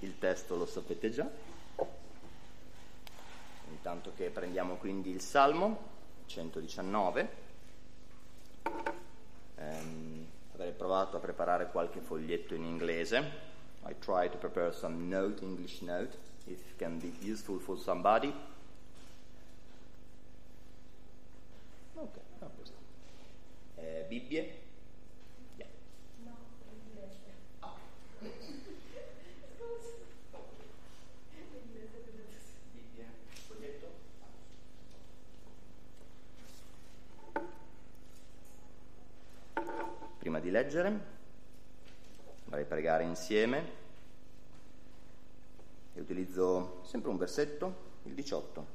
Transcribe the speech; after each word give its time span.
il 0.00 0.18
testo 0.18 0.56
lo 0.56 0.66
sapete 0.66 1.10
già. 1.10 1.28
Intanto 3.70 4.12
che 4.16 4.28
prendiamo 4.28 4.76
quindi 4.76 5.10
il 5.10 5.20
Salmo 5.20 5.88
119. 6.26 7.48
Um, 9.56 10.26
avrei 10.52 10.72
provato 10.72 11.16
a 11.16 11.20
preparare 11.20 11.70
qualche 11.70 12.00
foglietto 12.00 12.54
in 12.54 12.64
inglese. 12.64 13.48
I 13.86 13.94
try 13.98 14.28
to 14.28 14.36
prepare 14.36 14.72
some 14.72 15.06
note, 15.06 15.42
English 15.42 15.80
note, 15.80 16.16
if 16.46 16.60
it 16.60 16.76
can 16.76 16.98
be 16.98 17.12
useful 17.22 17.58
for 17.58 17.78
somebody. 17.78 18.32
Ok, 21.94 22.16
no, 22.40 22.50
questo. 22.56 22.76
Eh, 23.76 24.04
Bibbie? 24.08 24.58
Yeah. 25.56 25.66
Ah. 27.60 27.74
Bibbie, 32.72 33.08
foglietto? 33.46 33.88
Prima 40.18 40.38
di 40.38 40.50
leggere, 40.70 41.00
vorrei 42.44 42.64
pregare 42.64 43.02
insieme 43.02 43.78
e 45.94 46.00
utilizzo 46.00 46.82
sempre 46.84 47.10
un 47.10 47.16
versetto, 47.16 47.74
il 48.04 48.14
18. 48.14 48.66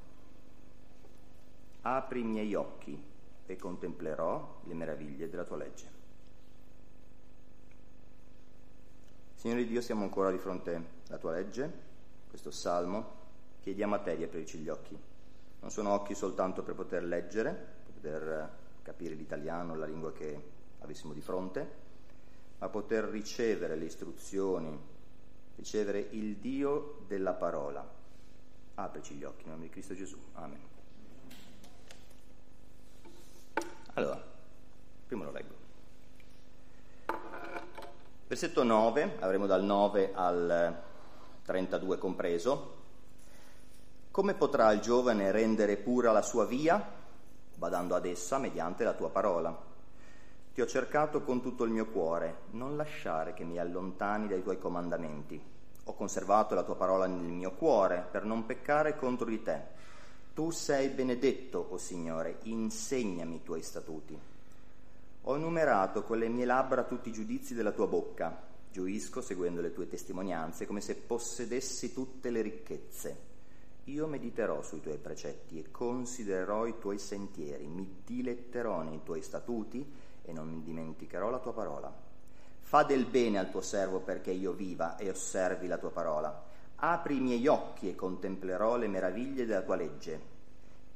Apri 1.83 2.19
i 2.19 2.23
miei 2.23 2.53
occhi 2.53 3.01
e 3.45 3.55
contemplerò 3.55 4.61
le 4.65 4.73
meraviglie 4.73 5.29
della 5.29 5.45
tua 5.45 5.55
legge. 5.55 5.87
Signore 9.35 9.65
Dio, 9.65 9.79
siamo 9.79 10.03
ancora 10.03 10.31
di 10.31 10.37
fronte 10.37 10.83
alla 11.07 11.17
tua 11.17 11.31
legge, 11.31 11.71
questo 12.27 12.51
salmo, 12.51 13.23
chiediamo 13.61 13.95
a 13.95 13.99
te 13.99 14.17
di 14.17 14.23
aprirci 14.23 14.57
gli 14.57 14.67
occhi. 14.67 14.99
Non 15.61 15.71
sono 15.71 15.93
occhi 15.93 16.13
soltanto 16.13 16.61
per 16.61 16.75
poter 16.75 17.05
leggere, 17.05 17.51
per 17.53 17.93
poter 17.93 18.49
capire 18.81 19.13
l'italiano, 19.13 19.75
la 19.75 19.85
lingua 19.85 20.11
che 20.11 20.51
avessimo 20.79 21.13
di 21.13 21.21
fronte, 21.21 21.83
ma 22.65 22.71
poter 22.71 23.03
ricevere 23.03 23.75
le 23.75 23.85
istruzioni, 23.85 24.75
ricevere 25.57 25.99
il 25.99 26.37
Dio 26.37 27.03
della 27.05 27.33
parola. 27.33 27.87
Aprici 28.73 29.13
gli 29.13 29.23
occhi, 29.23 29.43
in 29.43 29.51
nome 29.51 29.63
di 29.65 29.69
Cristo 29.69 29.93
Gesù. 29.93 30.17
Amen. 30.33 30.59
Allora, 33.93 34.19
prima 35.05 35.25
lo 35.25 35.31
leggo. 35.31 35.53
Versetto 38.25 38.63
9, 38.63 39.17
avremo 39.19 39.45
dal 39.45 39.63
9 39.63 40.11
al 40.15 40.81
32 41.43 41.99
compreso. 41.99 42.77
Come 44.09 44.33
potrà 44.33 44.71
il 44.71 44.79
giovane 44.81 45.31
rendere 45.31 45.77
pura 45.77 46.11
la 46.11 46.23
sua 46.23 46.45
via? 46.45 46.83
Badando 47.53 47.93
ad 47.93 48.07
essa 48.07 48.39
mediante 48.39 48.83
la 48.83 48.93
tua 48.93 49.11
parola. 49.11 49.73
Ti 50.55 50.61
ho 50.61 50.65
cercato 50.65 51.21
con 51.21 51.41
tutto 51.41 51.65
il 51.65 51.71
mio 51.71 51.85
cuore, 51.87 52.43
non 52.51 52.77
lasciare 52.77 53.33
che 53.33 53.43
mi 53.43 53.59
allontani 53.59 54.29
dai 54.29 54.41
tuoi 54.41 54.57
comandamenti. 54.57 55.37
Ho 55.83 55.93
conservato 55.95 56.55
la 56.55 56.63
tua 56.63 56.77
parola 56.77 57.07
nel 57.07 57.25
mio 57.25 57.51
cuore 57.51 58.07
per 58.09 58.23
non 58.23 58.45
peccare 58.45 58.95
contro 58.95 59.25
di 59.25 59.43
te. 59.43 59.61
Tu 60.33 60.51
sei 60.51 60.87
benedetto, 60.87 61.57
o 61.57 61.73
oh 61.73 61.77
Signore, 61.77 62.37
insegnami 62.43 63.35
i 63.35 63.43
tuoi 63.43 63.61
statuti. 63.61 64.17
Ho 65.23 65.35
enumerato 65.35 66.03
con 66.03 66.19
le 66.19 66.29
mie 66.29 66.45
labbra 66.45 66.85
tutti 66.85 67.09
i 67.09 67.11
giudizi 67.11 67.53
della 67.53 67.73
tua 67.73 67.87
bocca. 67.87 68.43
Gioisco 68.71 69.19
seguendo 69.19 69.59
le 69.59 69.73
tue 69.73 69.89
testimonianze 69.89 70.65
come 70.65 70.79
se 70.79 70.95
possedessi 70.95 71.91
tutte 71.91 72.29
le 72.29 72.41
ricchezze. 72.41 73.17
Io 73.83 74.07
mediterò 74.07 74.61
sui 74.61 74.79
tuoi 74.79 74.99
precetti 74.99 75.59
e 75.59 75.69
considererò 75.69 76.65
i 76.65 76.79
tuoi 76.79 76.97
sentieri, 76.97 77.67
mi 77.67 77.97
diletterò 78.05 78.83
nei 78.83 79.01
tuoi 79.03 79.21
statuti 79.21 80.04
e 80.25 80.33
non 80.33 80.63
dimenticherò 80.63 81.29
la 81.29 81.39
tua 81.39 81.53
parola. 81.53 81.93
Fa 82.59 82.83
del 82.83 83.05
bene 83.05 83.37
al 83.37 83.51
tuo 83.51 83.61
servo 83.61 83.99
perché 83.99 84.31
io 84.31 84.51
viva 84.51 84.97
e 84.97 85.09
osservi 85.09 85.67
la 85.67 85.77
tua 85.77 85.91
parola. 85.91 86.43
Apri 86.77 87.17
i 87.17 87.21
miei 87.21 87.47
occhi 87.47 87.87
e 87.87 87.95
contemplerò 87.95 88.75
le 88.75 88.87
meraviglie 88.87 89.45
della 89.45 89.61
tua 89.61 89.75
legge. 89.75 90.33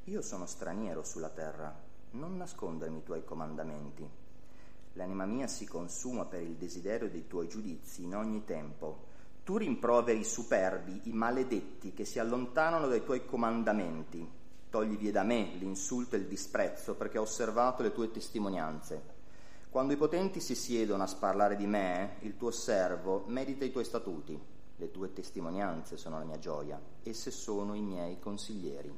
Io 0.06 0.22
sono 0.22 0.46
straniero 0.46 1.04
sulla 1.04 1.30
terra, 1.30 1.74
non 2.12 2.38
nascondermi 2.38 2.98
i 2.98 3.04
tuoi 3.04 3.24
comandamenti. 3.24 4.08
L'anima 4.94 5.26
mia 5.26 5.48
si 5.48 5.68
consuma 5.68 6.26
per 6.26 6.42
il 6.42 6.56
desiderio 6.56 7.10
dei 7.10 7.28
tuoi 7.28 7.48
giudizi 7.48 8.04
in 8.04 8.16
ogni 8.16 8.44
tempo. 8.44 9.06
Tu 9.44 9.58
rimproveri 9.58 10.20
i 10.20 10.26
superbi, 10.26 11.02
i 11.04 11.14
maledetti 11.14 11.94
che 11.94 12.06
si 12.06 12.20
allontanano 12.20 12.88
dai 12.88 13.04
tuoi 13.04 13.26
comandamenti. 13.26 14.28
Togli 14.70 14.98
via 14.98 15.12
da 15.12 15.24
me 15.24 15.54
l'insulto 15.58 16.16
e 16.16 16.20
il 16.20 16.28
disprezzo 16.28 16.96
perché 16.96 17.18
ho 17.18 17.24
osservato 17.24 17.84
le 17.84 17.94
tue 17.94 18.12
testimonianze. 18.12 19.18
Quando 19.72 19.94
i 19.94 19.97
potenti 19.97 20.40
si 20.40 20.56
siedono 20.56 21.03
a 21.03 21.07
sparlare 21.07 21.56
di 21.56 21.68
me, 21.68 22.16
il 22.22 22.38
tuo 22.38 22.50
servo 22.50 23.25
medita 23.28 23.66
i 23.66 23.72
tuoi 23.72 23.84
statuti. 23.85 24.38
Le 24.75 24.90
tue 24.90 25.13
testimonianze 25.13 25.96
sono 25.96 26.18
la 26.18 26.25
mia 26.25 26.40
gioia, 26.40 26.81
esse 27.03 27.30
sono 27.30 27.75
i 27.75 27.81
miei 27.81 28.18
consiglieri. 28.19 28.91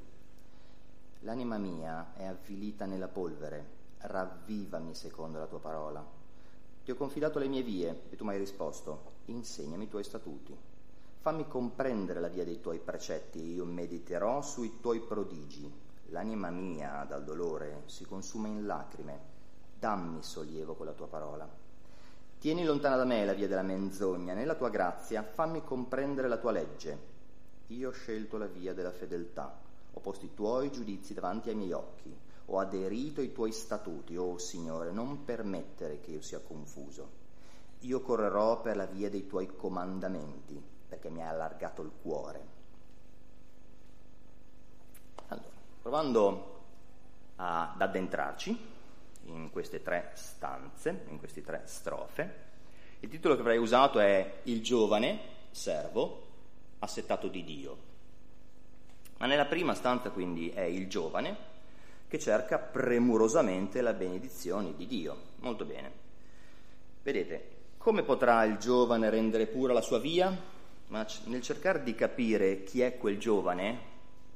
L'anima 1.23 1.57
mia 1.57 2.13
è 2.15 2.23
avvilita 2.23 2.85
nella 2.85 3.09
polvere, 3.09 3.65
ravvivami 3.97 4.95
secondo 4.95 5.39
la 5.39 5.47
tua 5.47 5.59
parola. 5.59 6.07
Ti 6.85 6.89
ho 6.89 6.95
confidato 6.95 7.37
le 7.37 7.49
mie 7.49 7.63
vie 7.63 8.03
e 8.09 8.15
tu 8.15 8.23
mi 8.23 8.31
hai 8.31 8.37
risposto, 8.37 9.15
insegnami 9.25 9.83
i 9.83 9.89
tuoi 9.89 10.05
statuti. 10.05 10.57
Fammi 11.19 11.49
comprendere 11.49 12.21
la 12.21 12.29
via 12.29 12.45
dei 12.45 12.61
tuoi 12.61 12.79
precetti 12.79 13.43
io 13.55 13.65
mediterò 13.65 14.41
sui 14.41 14.79
tuoi 14.79 15.01
prodigi. 15.01 15.69
L'anima 16.11 16.49
mia 16.49 17.03
dal 17.03 17.25
dolore 17.25 17.83
si 17.87 18.05
consuma 18.05 18.47
in 18.47 18.65
lacrime, 18.65 19.30
dammi 19.81 20.21
sollievo 20.21 20.75
con 20.75 20.85
la 20.85 20.91
tua 20.91 21.07
parola. 21.07 21.49
Tieni 22.37 22.63
lontana 22.63 22.97
da 22.97 23.03
me 23.03 23.25
la 23.25 23.33
via 23.33 23.47
della 23.47 23.63
menzogna, 23.63 24.35
nella 24.35 24.53
tua 24.53 24.69
grazia 24.69 25.23
fammi 25.23 25.63
comprendere 25.63 26.27
la 26.27 26.37
tua 26.37 26.51
legge. 26.51 27.09
Io 27.67 27.89
ho 27.89 27.91
scelto 27.91 28.37
la 28.37 28.45
via 28.45 28.75
della 28.75 28.91
fedeltà, 28.91 29.59
ho 29.91 29.99
posto 29.99 30.25
i 30.25 30.35
tuoi 30.35 30.71
giudizi 30.71 31.15
davanti 31.15 31.49
ai 31.49 31.55
miei 31.55 31.71
occhi, 31.71 32.15
ho 32.45 32.59
aderito 32.59 33.21
ai 33.21 33.33
tuoi 33.33 33.51
statuti, 33.51 34.15
oh 34.15 34.37
Signore, 34.37 34.91
non 34.91 35.25
permettere 35.25 35.99
che 35.99 36.11
io 36.11 36.21
sia 36.21 36.39
confuso. 36.39 37.19
Io 37.79 38.01
correrò 38.01 38.61
per 38.61 38.75
la 38.75 38.85
via 38.85 39.09
dei 39.09 39.25
tuoi 39.25 39.55
comandamenti, 39.55 40.61
perché 40.89 41.09
mi 41.09 41.23
hai 41.23 41.29
allargato 41.29 41.81
il 41.81 41.91
cuore. 42.03 42.45
Allora, 45.29 45.49
provando 45.81 46.59
ad 47.37 47.81
addentrarci 47.81 48.79
in 49.25 49.49
queste 49.51 49.81
tre 49.81 50.11
stanze, 50.13 51.05
in 51.09 51.19
queste 51.19 51.41
tre 51.41 51.63
strofe. 51.65 52.49
Il 52.99 53.09
titolo 53.09 53.35
che 53.35 53.41
avrei 53.41 53.57
usato 53.57 53.99
è 53.99 54.39
Il 54.43 54.61
giovane 54.61 55.19
servo 55.51 56.27
assettato 56.79 57.27
di 57.27 57.43
Dio. 57.43 57.77
Ma 59.17 59.25
nella 59.27 59.45
prima 59.45 59.73
stanza 59.73 60.09
quindi 60.09 60.49
è 60.49 60.61
il 60.61 60.87
giovane 60.87 61.49
che 62.07 62.19
cerca 62.19 62.57
premurosamente 62.57 63.81
la 63.81 63.93
benedizione 63.93 64.75
di 64.75 64.87
Dio. 64.87 65.15
Molto 65.39 65.63
bene. 65.63 65.91
Vedete, 67.03 67.49
come 67.77 68.03
potrà 68.03 68.43
il 68.43 68.57
giovane 68.57 69.09
rendere 69.09 69.47
pura 69.47 69.73
la 69.73 69.81
sua 69.81 69.99
via? 69.99 70.35
Ma 70.87 71.07
nel 71.25 71.41
cercare 71.41 71.83
di 71.83 71.95
capire 71.95 72.63
chi 72.63 72.81
è 72.81 72.97
quel 72.97 73.17
giovane, 73.17 73.79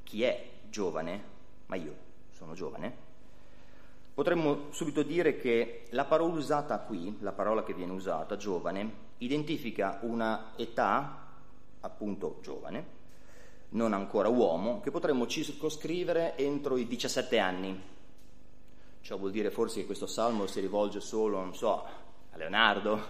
chi 0.03 0.23
è 0.23 0.49
giovane, 0.69 1.23
ma 1.65 1.75
io 1.75 1.95
sono 2.31 2.53
giovane, 2.53 3.04
Potremmo 4.15 4.67
subito 4.71 5.03
dire 5.03 5.35
che 5.35 5.87
la 5.89 6.05
parola 6.05 6.35
usata 6.35 6.79
qui, 6.79 7.17
la 7.19 7.33
parola 7.33 7.65
che 7.65 7.73
viene 7.73 7.91
usata, 7.91 8.37
giovane, 8.37 8.93
identifica 9.17 9.99
una 10.03 10.53
età, 10.55 11.27
appunto 11.81 12.39
giovane, 12.41 12.93
non 13.71 13.91
ancora 13.91 14.29
uomo, 14.29 14.79
che 14.79 14.89
potremmo 14.89 15.27
circoscrivere 15.27 16.37
entro 16.37 16.77
i 16.77 16.87
17 16.87 17.39
anni. 17.39 17.81
Ciò 19.01 19.17
vuol 19.17 19.31
dire 19.31 19.51
forse 19.51 19.81
che 19.81 19.85
questo 19.85 20.07
salmo 20.07 20.47
si 20.47 20.61
rivolge 20.61 21.01
solo, 21.01 21.41
non 21.41 21.53
so, 21.53 21.83
a 21.83 22.37
Leonardo, 22.37 23.01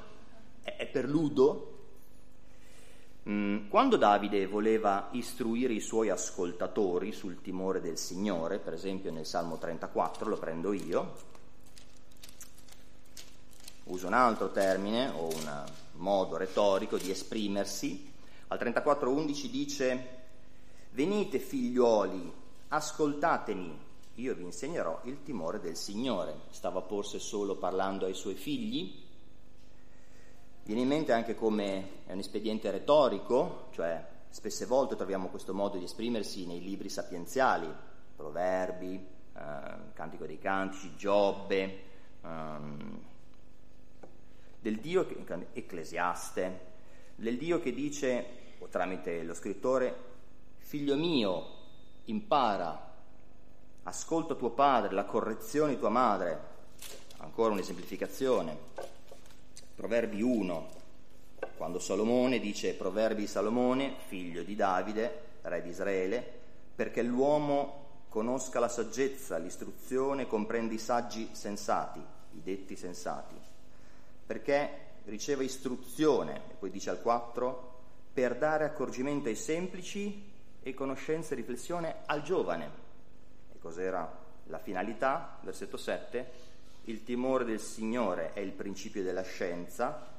è 0.64 0.88
per 0.88 1.08
Ludo, 1.08 1.75
quando 3.26 3.98
Davide 3.98 4.46
voleva 4.46 5.08
istruire 5.14 5.74
i 5.74 5.80
suoi 5.80 6.10
ascoltatori 6.10 7.12
sul 7.12 7.42
timore 7.42 7.82
del 7.82 7.98
Signore, 7.98 8.60
per 8.60 8.74
esempio 8.74 9.12
nel 9.12 9.26
Salmo 9.26 9.58
34, 9.58 10.30
lo 10.30 10.38
prendo 10.38 10.74
io, 10.74 11.16
uso 13.86 14.06
un 14.06 14.14
altro 14.14 14.52
termine 14.52 15.10
o 15.10 15.26
un 15.26 15.66
modo 15.94 16.38
retorico 16.38 16.98
di 16.98 17.10
esprimersi, 17.10 18.12
al 18.50 18.60
34.11 18.60 19.50
dice 19.50 20.08
Venite 20.92 21.40
figliuoli, 21.40 22.32
ascoltatemi, 22.68 23.80
io 24.16 24.36
vi 24.36 24.44
insegnerò 24.44 25.02
il 25.06 25.24
timore 25.24 25.60
del 25.60 25.76
Signore. 25.76 26.42
Stava 26.52 26.82
forse 26.82 27.18
solo 27.18 27.56
parlando 27.56 28.06
ai 28.06 28.14
suoi 28.14 28.36
figli? 28.36 29.04
Viene 30.66 30.82
in 30.82 30.88
mente 30.88 31.12
anche 31.12 31.36
come 31.36 32.06
è 32.08 32.14
un 32.14 32.18
espediente 32.18 32.72
retorico, 32.72 33.68
cioè 33.70 34.04
spesse 34.30 34.66
volte 34.66 34.96
troviamo 34.96 35.28
questo 35.28 35.54
modo 35.54 35.78
di 35.78 35.84
esprimersi 35.84 36.48
nei 36.48 36.60
libri 36.60 36.90
sapienziali, 36.90 37.72
Proverbi, 38.16 38.96
eh, 38.96 39.94
Cantico 39.94 40.26
dei 40.26 40.40
Cantici, 40.40 40.96
Giobbe, 40.96 41.82
ehm, 42.20 43.00
del 44.60 44.78
Dio 44.80 45.06
che, 45.06 45.24
ecclesiaste, 45.54 46.60
del 47.14 47.38
Dio 47.38 47.60
che 47.60 47.72
dice, 47.72 48.26
o 48.58 48.66
tramite 48.66 49.22
lo 49.22 49.36
scrittore, 49.36 49.96
figlio 50.58 50.96
mio, 50.96 51.46
impara, 52.06 52.92
ascolta 53.84 54.34
tuo 54.34 54.50
padre, 54.50 54.96
la 54.96 55.06
correzione 55.06 55.74
di 55.74 55.80
tua 55.80 55.90
madre, 55.90 56.54
ancora 57.18 57.54
un'esemplificazione, 57.54 58.95
Proverbi 59.76 60.22
1, 60.22 60.68
quando 61.58 61.80
Salomone 61.80 62.40
dice 62.40 62.76
Proverbi 62.76 63.28
Salomone, 63.28 63.96
figlio 64.08 64.42
di 64.42 64.56
Davide, 64.56 65.24
re 65.42 65.62
di 65.62 65.68
Israele, 65.68 66.26
perché 66.74 67.02
l'uomo 67.02 68.06
conosca 68.08 68.62
la 68.62 68.70
saggezza, 68.70 69.38
l'istruzione, 69.38 70.28
comprende 70.28 70.76
i 70.76 70.80
saggi 70.80 71.28
sensati, 71.34 72.00
i 72.00 72.42
detti 72.42 72.78
sensati, 72.78 73.36
perché 74.26 74.70
riceve 75.06 75.44
istruzione, 75.44 76.38
e 76.52 76.54
poi 76.58 76.72
dice 76.72 76.90
al 76.90 77.02
4, 77.02 77.74
per 78.14 78.38
dare 78.38 78.64
accorgimento 78.64 79.28
ai 79.28 79.36
semplici 79.36 80.32
e 80.64 80.74
conoscenza 80.74 81.34
e 81.34 81.36
riflessione 81.36 81.98
al 82.06 82.24
giovane. 82.24 82.70
E 83.54 83.60
cos'era 83.60 84.24
la 84.46 84.58
finalità? 84.58 85.38
Versetto 85.44 85.76
7, 85.76 86.55
il 86.86 87.04
timore 87.04 87.46
del 87.46 87.60
Signore 87.60 88.34
è 88.34 88.40
il 88.40 88.52
principio 88.52 89.02
della 89.02 89.24
scienza, 89.24 90.14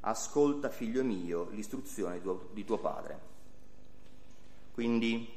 ascolta 0.00 0.70
figlio 0.70 1.02
mio 1.02 1.48
l'istruzione 1.50 2.20
di 2.52 2.64
tuo, 2.64 2.78
padre. 2.78 3.34
Quindi, 4.72 5.28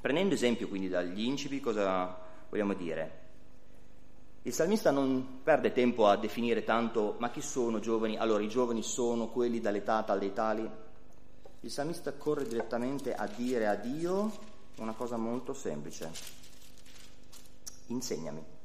prendendo 0.00 0.34
esempio 0.34 0.68
quindi 0.68 0.88
dagli 0.88 1.22
incipi, 1.22 1.60
cosa 1.60 2.18
vogliamo 2.48 2.74
dire? 2.74 3.18
Il 4.42 4.52
salmista 4.52 4.90
non 4.90 5.40
perde 5.42 5.72
tempo 5.72 6.06
a 6.06 6.16
definire 6.16 6.64
tanto 6.64 7.16
ma 7.18 7.30
chi 7.30 7.42
sono 7.42 7.78
giovani? 7.78 8.16
Allora 8.16 8.42
i 8.42 8.48
giovani 8.48 8.82
sono 8.82 9.28
quelli 9.28 9.60
dall'età 9.60 10.02
tal 10.02 10.18
dei 10.18 10.32
tali? 10.32 10.68
Il 11.60 11.70
salmista 11.70 12.12
corre 12.14 12.46
direttamente 12.46 13.14
a 13.14 13.26
dire 13.26 13.66
a 13.66 13.74
Dio 13.74 14.32
una 14.76 14.94
cosa 14.94 15.18
molto 15.18 15.52
semplice. 15.52 16.10
Insegnami 17.88 18.58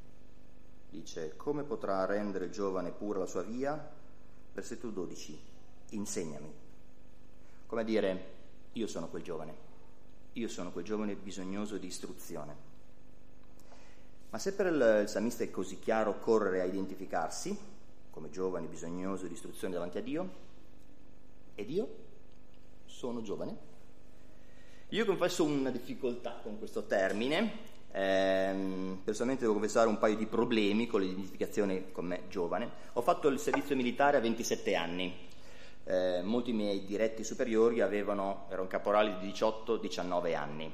dice 0.96 1.36
come 1.36 1.64
potrà 1.64 2.06
rendere 2.06 2.50
giovane 2.50 2.92
pura 2.92 3.20
la 3.20 3.26
sua 3.26 3.42
via? 3.42 3.92
Versetto 4.54 4.90
12, 4.90 5.40
insegnami. 5.90 6.54
Come 7.68 7.84
dire, 7.84 8.34
io 8.74 8.88
sono 8.88 9.10
quel 9.10 9.24
giovane, 9.24 9.54
io 10.34 10.48
sono 10.48 10.72
quel 10.72 10.86
giovane 10.86 11.16
bisognoso 11.16 11.78
di 11.78 11.88
istruzione. 11.88 12.74
Ma 14.30 14.38
se 14.38 14.54
per 14.54 14.68
il, 14.68 15.02
il 15.04 15.10
salmista 15.10 15.44
è 15.44 15.52
così 15.52 15.80
chiaro 15.80 16.20
correre 16.20 16.62
a 16.62 16.66
identificarsi 16.66 17.58
come 18.12 18.30
giovane 18.30 18.68
bisognoso 18.68 19.28
di 19.28 19.34
istruzione 19.34 19.74
davanti 19.74 19.98
a 19.98 20.02
Dio, 20.02 20.30
ed 21.56 21.70
io 21.70 21.88
sono 22.86 23.22
giovane? 23.22 23.74
Io 24.90 25.06
confesso 25.06 25.44
una 25.44 25.70
difficoltà 25.70 26.40
con 26.42 26.58
questo 26.58 26.84
termine, 26.84 27.74
eh, 27.98 28.98
personalmente 29.06 29.44
devo 29.44 29.54
confessare 29.54 29.88
un 29.88 29.98
paio 29.98 30.18
di 30.18 30.26
problemi 30.26 30.86
con 30.86 31.00
l'identificazione 31.00 31.94
con 31.94 32.06
me 32.06 32.24
giovane. 32.28 32.70
Ho 32.94 33.02
fatto 33.02 33.30
il 33.30 33.40
servizio 33.40 33.74
militare 33.74 34.18
a 34.18 34.20
27 34.20 34.76
anni. 34.76 35.16
Eh, 35.86 36.22
molti 36.22 36.52
miei 36.52 36.84
diretti 36.84 37.24
superiori 37.24 37.80
avevano, 37.80 38.48
erano 38.50 38.68
caporali 38.68 39.16
di 39.20 39.30
18-19 39.32 40.36
anni. 40.36 40.74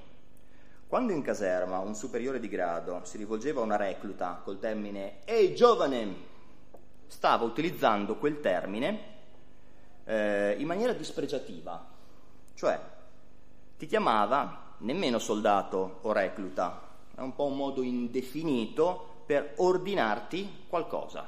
Quando 0.87 1.13
in 1.13 1.21
caserma 1.21 1.77
un 1.77 1.93
superiore 1.93 2.39
di 2.39 2.47
grado 2.47 3.01
si 3.03 3.17
rivolgeva 3.17 3.61
a 3.61 3.65
una 3.65 3.77
recluta 3.77 4.41
col 4.43 4.59
termine 4.59 5.19
Ehi 5.25 5.53
giovane, 5.53 6.15
stava 7.05 7.43
utilizzando 7.43 8.15
quel 8.15 8.39
termine 8.39 8.99
eh, 10.05 10.55
in 10.57 10.65
maniera 10.65 10.93
dispregiativa, 10.93 11.85
cioè 12.55 12.79
ti 13.77 13.85
chiamava 13.85 14.75
nemmeno 14.79 15.19
soldato 15.19 15.99
o 16.01 16.11
recluta, 16.11 16.89
è 17.21 17.23
un 17.23 17.35
po' 17.35 17.45
un 17.45 17.55
modo 17.55 17.83
indefinito 17.83 19.23
per 19.25 19.53
ordinarti 19.57 20.65
qualcosa. 20.67 21.27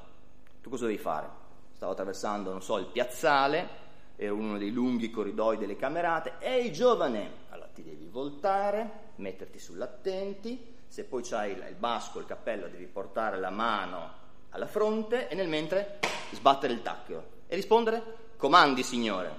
Tu 0.61 0.69
cosa 0.69 0.85
devi 0.85 0.97
fare? 0.97 1.29
Stavo 1.75 1.91
attraversando, 1.91 2.51
non 2.51 2.63
so, 2.63 2.77
il 2.77 2.87
piazzale, 2.87 3.81
era 4.15 4.33
uno 4.33 4.57
dei 4.57 4.71
lunghi 4.71 5.11
corridoi 5.11 5.57
delle 5.57 5.75
camerate, 5.75 6.33
ehi 6.39 6.71
giovane! 6.71 7.41
Allora 7.49 7.69
ti 7.73 7.83
devi 7.83 8.07
voltare, 8.07 9.11
metterti 9.17 9.59
sull'attenti, 9.59 10.75
se 10.87 11.03
poi 11.03 11.21
c'hai 11.23 11.51
il 11.51 11.75
basco, 11.77 12.19
il 12.19 12.25
cappello, 12.25 12.67
devi 12.67 12.85
portare 12.85 13.39
la 13.39 13.49
mano 13.51 14.21
alla 14.49 14.67
fronte 14.67 15.27
e 15.29 15.35
nel 15.35 15.47
mentre 15.47 15.99
sbattere 16.31 16.73
il 16.73 16.81
tacchio 16.81 17.41
e 17.47 17.55
rispondere 17.55 18.31
comandi 18.37 18.83
signore, 18.83 19.31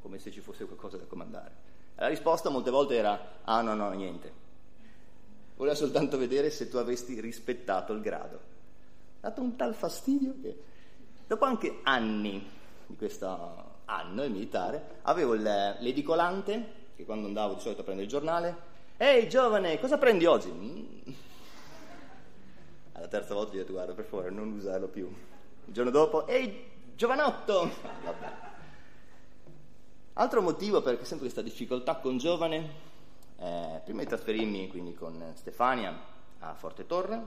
come 0.00 0.18
se 0.18 0.30
ci 0.30 0.40
fosse 0.40 0.64
qualcosa 0.66 0.96
da 0.96 1.04
comandare. 1.04 1.64
La 1.96 2.08
risposta 2.08 2.50
molte 2.50 2.70
volte 2.70 2.96
era 2.96 3.40
ah 3.42 3.62
no 3.62 3.74
no 3.74 3.90
niente, 3.90 4.44
voleva 5.56 5.74
soltanto 5.74 6.18
vedere 6.18 6.50
se 6.50 6.68
tu 6.68 6.76
avresti 6.76 7.20
rispettato 7.20 7.92
il 7.92 8.00
grado. 8.00 8.36
Ha 9.20 9.28
dato 9.28 9.40
un 9.42 9.56
tal 9.56 9.74
fastidio 9.74 10.34
che 10.40 10.56
dopo 11.26 11.44
anche 11.44 11.80
anni 11.82 12.48
di 12.86 12.96
questo 12.96 13.74
anno 13.84 14.24
il 14.24 14.30
militare 14.30 14.98
avevo 15.02 15.34
l'edicolante 15.34 16.84
che 16.96 17.04
quando 17.04 17.26
andavo 17.26 17.54
di 17.54 17.60
solito 17.60 17.80
a 17.80 17.84
prendere 17.84 18.06
il 18.06 18.12
giornale 18.12 18.74
Ehi 18.98 19.28
giovane, 19.28 19.78
cosa 19.78 19.98
prendi 19.98 20.24
oggi? 20.24 20.50
Mm. 20.50 21.12
Alla 22.92 23.08
terza 23.08 23.34
volta 23.34 23.52
gli 23.52 23.56
ho 23.56 23.60
detto 23.60 23.72
guarda 23.72 23.92
per 23.92 24.06
favore 24.06 24.30
non 24.30 24.52
usarlo 24.52 24.88
più. 24.88 25.06
Il 25.66 25.72
giorno 25.74 25.90
dopo, 25.90 26.26
ehi 26.26 26.64
giovanotto! 26.94 27.70
Vabbè. 28.04 28.32
Altro 30.14 30.40
motivo 30.40 30.80
per 30.80 30.94
sempre 31.02 31.26
questa 31.26 31.42
difficoltà 31.42 31.96
con 31.96 32.16
giovane 32.16 32.94
eh, 33.38 33.80
prima 33.84 34.00
di 34.00 34.06
trasferirmi 34.06 34.68
quindi 34.68 34.94
con 34.94 35.32
Stefania 35.34 35.94
a 36.40 36.54
Forte 36.54 36.86
Torre, 36.86 37.22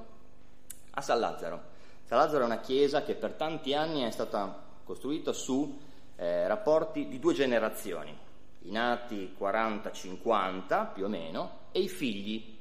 a 0.91 1.01
San 1.01 1.19
Lazzaro. 1.19 1.61
San 2.05 2.17
Lazzaro 2.17 2.43
è 2.43 2.45
una 2.45 2.59
chiesa 2.59 3.03
che 3.03 3.15
per 3.15 3.33
tanti 3.33 3.73
anni 3.73 4.01
è 4.01 4.11
stata 4.11 4.67
costruita 4.83 5.31
su 5.33 5.77
eh, 6.15 6.47
rapporti 6.47 7.07
di 7.07 7.19
due 7.19 7.33
generazioni, 7.33 8.17
i 8.63 8.71
nati 8.71 9.35
40-50 9.39 10.93
più 10.93 11.05
o 11.05 11.07
meno 11.07 11.57
e 11.71 11.81
i 11.81 11.89
figli 11.89 12.57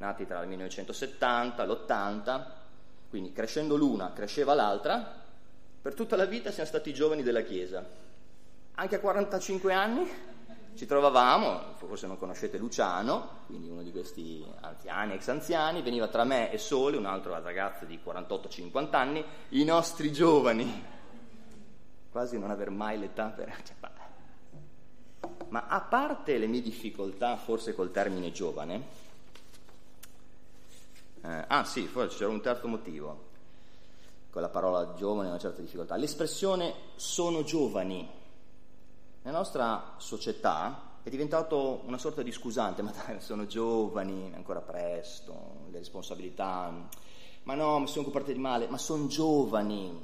nati 0.00 0.26
tra 0.26 0.40
il 0.40 0.48
1970 0.48 1.62
e 1.62 1.66
l'80, 1.66 2.44
quindi 3.10 3.32
crescendo 3.32 3.76
l'una 3.76 4.12
cresceva 4.12 4.54
l'altra, 4.54 5.18
per 5.82 5.94
tutta 5.94 6.16
la 6.16 6.24
vita 6.24 6.50
siamo 6.50 6.68
stati 6.68 6.92
giovani 6.94 7.22
della 7.22 7.42
Chiesa. 7.42 7.86
Anche 8.74 8.96
a 8.96 9.00
45 9.00 9.72
anni 9.74 10.10
ci 10.74 10.86
trovavamo, 10.86 11.74
forse 11.76 12.06
non 12.06 12.18
conoscete 12.18 12.56
Luciano, 12.56 13.40
quindi 13.46 13.68
uno 13.68 13.82
di 13.82 13.90
questi 13.92 14.44
anziani, 14.60 15.14
ex 15.14 15.28
anziani, 15.28 15.82
veniva 15.82 16.08
tra 16.08 16.24
me 16.24 16.50
e 16.50 16.58
Sole, 16.58 16.96
un 16.96 17.06
altro 17.06 17.38
ragazzo 17.40 17.84
di 17.84 17.98
48-50 18.04 18.94
anni, 18.94 19.24
i 19.50 19.64
nostri 19.64 20.12
giovani, 20.12 20.84
quasi 22.10 22.38
non 22.38 22.50
aver 22.50 22.70
mai 22.70 22.98
l'età 22.98 23.26
per... 23.26 23.54
Cioè, 23.62 23.76
ma 25.48 25.66
a 25.66 25.80
parte 25.80 26.38
le 26.38 26.46
mie 26.46 26.62
difficoltà, 26.62 27.36
forse 27.36 27.74
col 27.74 27.90
termine 27.90 28.30
giovane, 28.30 28.82
eh, 31.22 31.44
ah 31.46 31.64
sì, 31.64 31.86
forse 31.86 32.16
c'era 32.16 32.30
un 32.30 32.40
terzo 32.40 32.68
motivo, 32.68 33.28
con 34.30 34.40
la 34.40 34.48
parola 34.48 34.94
giovane 34.94 35.28
una 35.28 35.38
certa 35.38 35.60
difficoltà, 35.60 35.96
l'espressione 35.96 36.72
sono 36.94 37.42
giovani 37.42 38.08
nella 39.22 39.38
nostra 39.38 39.94
società 39.98 40.98
è 41.02 41.10
diventato 41.10 41.82
una 41.84 41.98
sorta 41.98 42.22
di 42.22 42.32
scusante, 42.32 42.82
ma 42.82 42.92
dai, 42.92 43.20
sono 43.20 43.46
giovani, 43.46 44.32
ancora 44.34 44.60
presto, 44.60 45.66
le 45.70 45.78
responsabilità, 45.78 46.88
ma 47.42 47.54
no, 47.54 47.78
mi 47.80 47.86
sono 47.86 48.04
comportati 48.04 48.38
male, 48.38 48.66
ma 48.68 48.78
sono 48.78 49.06
giovani, 49.06 49.98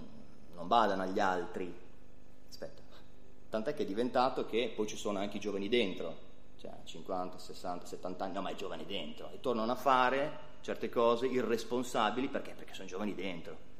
non 0.54 0.66
badano 0.66 1.02
agli 1.02 1.20
altri. 1.20 1.75
Aspetta, 2.49 2.82
tant'è 3.50 3.75
che 3.75 3.82
è 3.82 3.87
diventato 3.87 4.46
che 4.46 4.73
poi 4.75 4.87
ci 4.87 4.96
sono 4.96 5.18
anche 5.18 5.37
i 5.37 5.40
giovani 5.40 5.68
dentro, 5.68 6.16
cioè 6.58 6.73
50, 6.85 7.38
60, 7.38 7.87
70 7.87 8.25
anni, 8.25 8.35
no, 8.35 8.42
ma 8.42 8.50
i 8.50 8.56
giovani 8.56 8.87
dentro, 8.87 9.30
e 9.32 9.40
tornano 9.40 9.73
a 9.73 9.76
fare 9.76 10.44
certe 10.61 10.88
cose 10.88 11.26
irresponsabili 11.26 12.28
perché? 12.28 12.52
Perché 12.52 12.75
sono 12.75 12.88
giovani 12.88 13.14
dentro. 13.14 13.75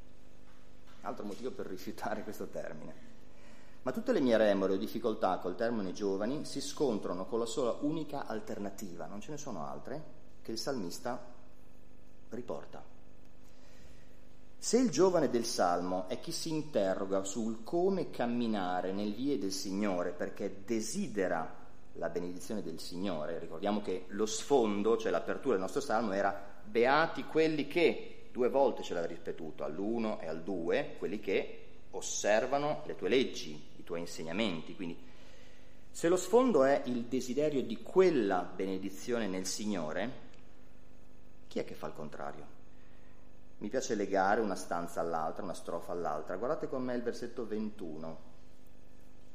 Altro 1.01 1.25
motivo 1.25 1.51
per 1.51 1.67
rifiutare 1.67 2.23
questo 2.23 2.47
termine. 2.47 3.06
Ma 3.87 3.93
tutte 3.93 4.11
le 4.11 4.19
mie 4.19 4.35
remore 4.35 4.73
o 4.73 4.75
difficoltà 4.75 5.37
col 5.37 5.55
termine 5.55 5.93
giovani 5.93 6.43
si 6.43 6.59
scontrano 6.59 7.25
con 7.25 7.39
la 7.39 7.45
sola 7.45 7.77
unica 7.79 8.25
alternativa, 8.25 9.05
non 9.05 9.21
ce 9.21 9.31
ne 9.31 9.37
sono 9.37 9.65
altre, 9.65 10.03
che 10.41 10.51
il 10.51 10.57
salmista 10.57 11.17
riporta. 12.31 12.83
Se 14.57 14.77
il 14.77 14.89
giovane 14.89 15.29
del 15.29 15.45
Salmo 15.45 16.09
è 16.09 16.19
chi 16.19 16.33
si 16.33 16.49
interroga 16.49 17.23
sul 17.23 17.63
come 17.63 18.09
camminare 18.09 18.91
nel 18.91 19.13
vie 19.13 19.39
del 19.39 19.53
Signore 19.53 20.11
perché 20.11 20.63
desidera 20.65 21.49
la 21.93 22.09
benedizione 22.09 22.61
del 22.61 22.81
Signore, 22.81 23.39
ricordiamo 23.39 23.81
che 23.81 24.03
lo 24.09 24.25
sfondo, 24.25 24.97
cioè 24.97 25.11
l'apertura 25.11 25.53
del 25.53 25.63
nostro 25.63 25.79
Salmo, 25.79 26.11
era 26.11 26.37
beati 26.61 27.23
quelli 27.23 27.67
che, 27.67 28.27
due 28.33 28.49
volte 28.49 28.83
ce 28.83 28.93
l'ha 28.93 29.05
ripetuto, 29.05 29.63
all'uno 29.63 30.19
e 30.19 30.27
al 30.27 30.43
due, 30.43 30.95
quelli 30.97 31.21
che 31.21 31.61
osservano 31.91 32.83
le 32.85 32.95
tue 32.97 33.07
leggi, 33.07 33.75
tuoi 33.87 34.01
insegnamenti. 34.01 34.75
Quindi 34.75 34.99
se 35.89 36.09
lo 36.09 36.17
sfondo 36.17 36.65
è 36.65 36.83
il 36.85 37.05
desiderio 37.05 37.63
di 37.63 37.81
quella 37.81 38.41
benedizione 38.41 39.27
nel 39.27 39.47
Signore, 39.47 40.25
chi 41.47 41.59
è 41.59 41.65
che 41.65 41.73
fa 41.73 41.87
il 41.87 41.93
contrario? 41.93 42.55
Mi 43.59 43.69
piace 43.69 43.95
legare 43.95 44.41
una 44.41 44.55
stanza 44.55 44.99
all'altra, 44.99 45.43
una 45.43 45.53
strofa 45.53 45.93
all'altra. 45.93 46.35
Guardate 46.35 46.67
con 46.67 46.83
me 46.83 46.93
il 46.93 47.01
versetto 47.01 47.47
21. 47.47 48.35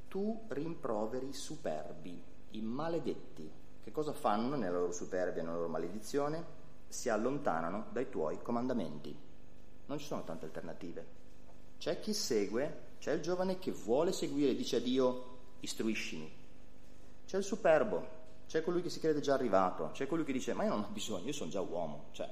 Tu 0.06 0.44
rimproveri 0.48 1.30
i 1.30 1.32
superbi, 1.32 2.22
i 2.50 2.60
maledetti. 2.60 3.50
Che 3.82 3.90
cosa 3.90 4.12
fanno 4.12 4.54
nella 4.54 4.78
loro 4.78 4.92
superbia 4.92 5.42
nella 5.42 5.56
loro 5.56 5.68
maledizione? 5.68 6.60
Si 6.86 7.08
allontanano 7.08 7.86
dai 7.90 8.08
tuoi 8.10 8.40
comandamenti. 8.42 9.18
Non 9.86 9.98
ci 9.98 10.04
sono 10.04 10.22
tante 10.22 10.44
alternative. 10.44 11.06
C'è 11.78 11.98
chi 11.98 12.12
segue, 12.12 12.91
c'è 13.02 13.10
il 13.10 13.20
giovane 13.20 13.58
che 13.58 13.72
vuole 13.72 14.12
seguire, 14.12 14.54
dice 14.54 14.76
a 14.76 14.78
Dio, 14.78 15.38
istruiscimi. 15.58 16.30
C'è 17.26 17.36
il 17.36 17.42
superbo, 17.42 18.06
c'è 18.46 18.62
colui 18.62 18.80
che 18.80 18.90
si 18.90 19.00
crede 19.00 19.18
già 19.18 19.34
arrivato, 19.34 19.90
c'è 19.92 20.06
colui 20.06 20.24
che 20.24 20.32
dice, 20.32 20.52
ma 20.52 20.62
io 20.62 20.68
non 20.68 20.84
ho 20.84 20.88
bisogno, 20.88 21.26
io 21.26 21.32
sono 21.32 21.50
già 21.50 21.60
uomo, 21.60 22.04
cioè 22.12 22.30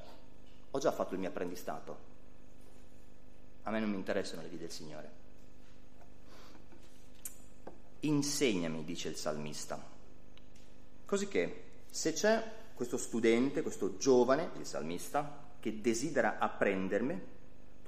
ho 0.71 0.79
già 0.79 0.93
fatto 0.93 1.15
il 1.15 1.19
mio 1.19 1.29
apprendistato. 1.29 1.99
A 3.65 3.71
me 3.73 3.81
non 3.81 3.91
mi 3.91 3.97
interessano 3.97 4.43
le 4.43 4.49
vie 4.49 4.59
del 4.59 4.71
Signore. 4.71 5.11
Insegnami, 8.01 8.85
dice 8.85 9.09
il 9.09 9.17
salmista. 9.17 9.77
Così 11.05 11.27
che 11.27 11.65
se 11.91 12.13
c'è 12.13 12.49
questo 12.75 12.97
studente, 12.97 13.63
questo 13.63 13.97
giovane, 13.97 14.51
il 14.57 14.67
salmista, 14.67 15.49
che 15.59 15.81
desidera 15.81 16.39
apprendermi, 16.39 17.21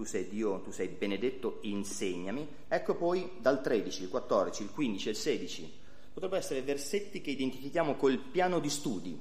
tu 0.03 0.09
sei 0.09 0.29
Dio, 0.29 0.61
tu 0.63 0.73
sei 0.73 0.89
benedetto, 0.89 1.59
insegnami, 1.63 2.49
ecco 2.67 2.97
poi 2.97 3.35
dal 3.39 3.63
13, 3.63 4.03
il 4.03 4.09
14, 4.09 4.63
il 4.65 4.73
15 4.73 5.07
e 5.07 5.11
il 5.13 5.17
16, 5.17 5.73
potrebbero 6.13 6.41
essere 6.41 6.63
versetti 6.63 7.21
che 7.21 7.31
identifichiamo 7.31 7.95
col 7.95 8.19
piano 8.19 8.59
di 8.59 8.69
studi, 8.69 9.17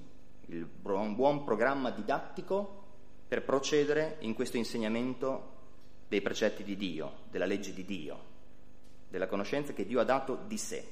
il 0.47 0.65
buon 0.65 1.43
programma 1.43 1.91
didattico 1.91 2.83
per 3.27 3.43
procedere 3.43 4.17
in 4.21 4.33
questo 4.33 4.57
insegnamento 4.57 5.49
dei 6.07 6.21
precetti 6.21 6.63
di 6.63 6.75
Dio, 6.75 7.11
della 7.29 7.45
legge 7.45 7.73
di 7.73 7.85
Dio, 7.85 8.19
della 9.07 9.27
conoscenza 9.27 9.73
che 9.73 9.85
Dio 9.85 9.99
ha 9.99 10.03
dato 10.03 10.39
di 10.47 10.57
sé. 10.57 10.83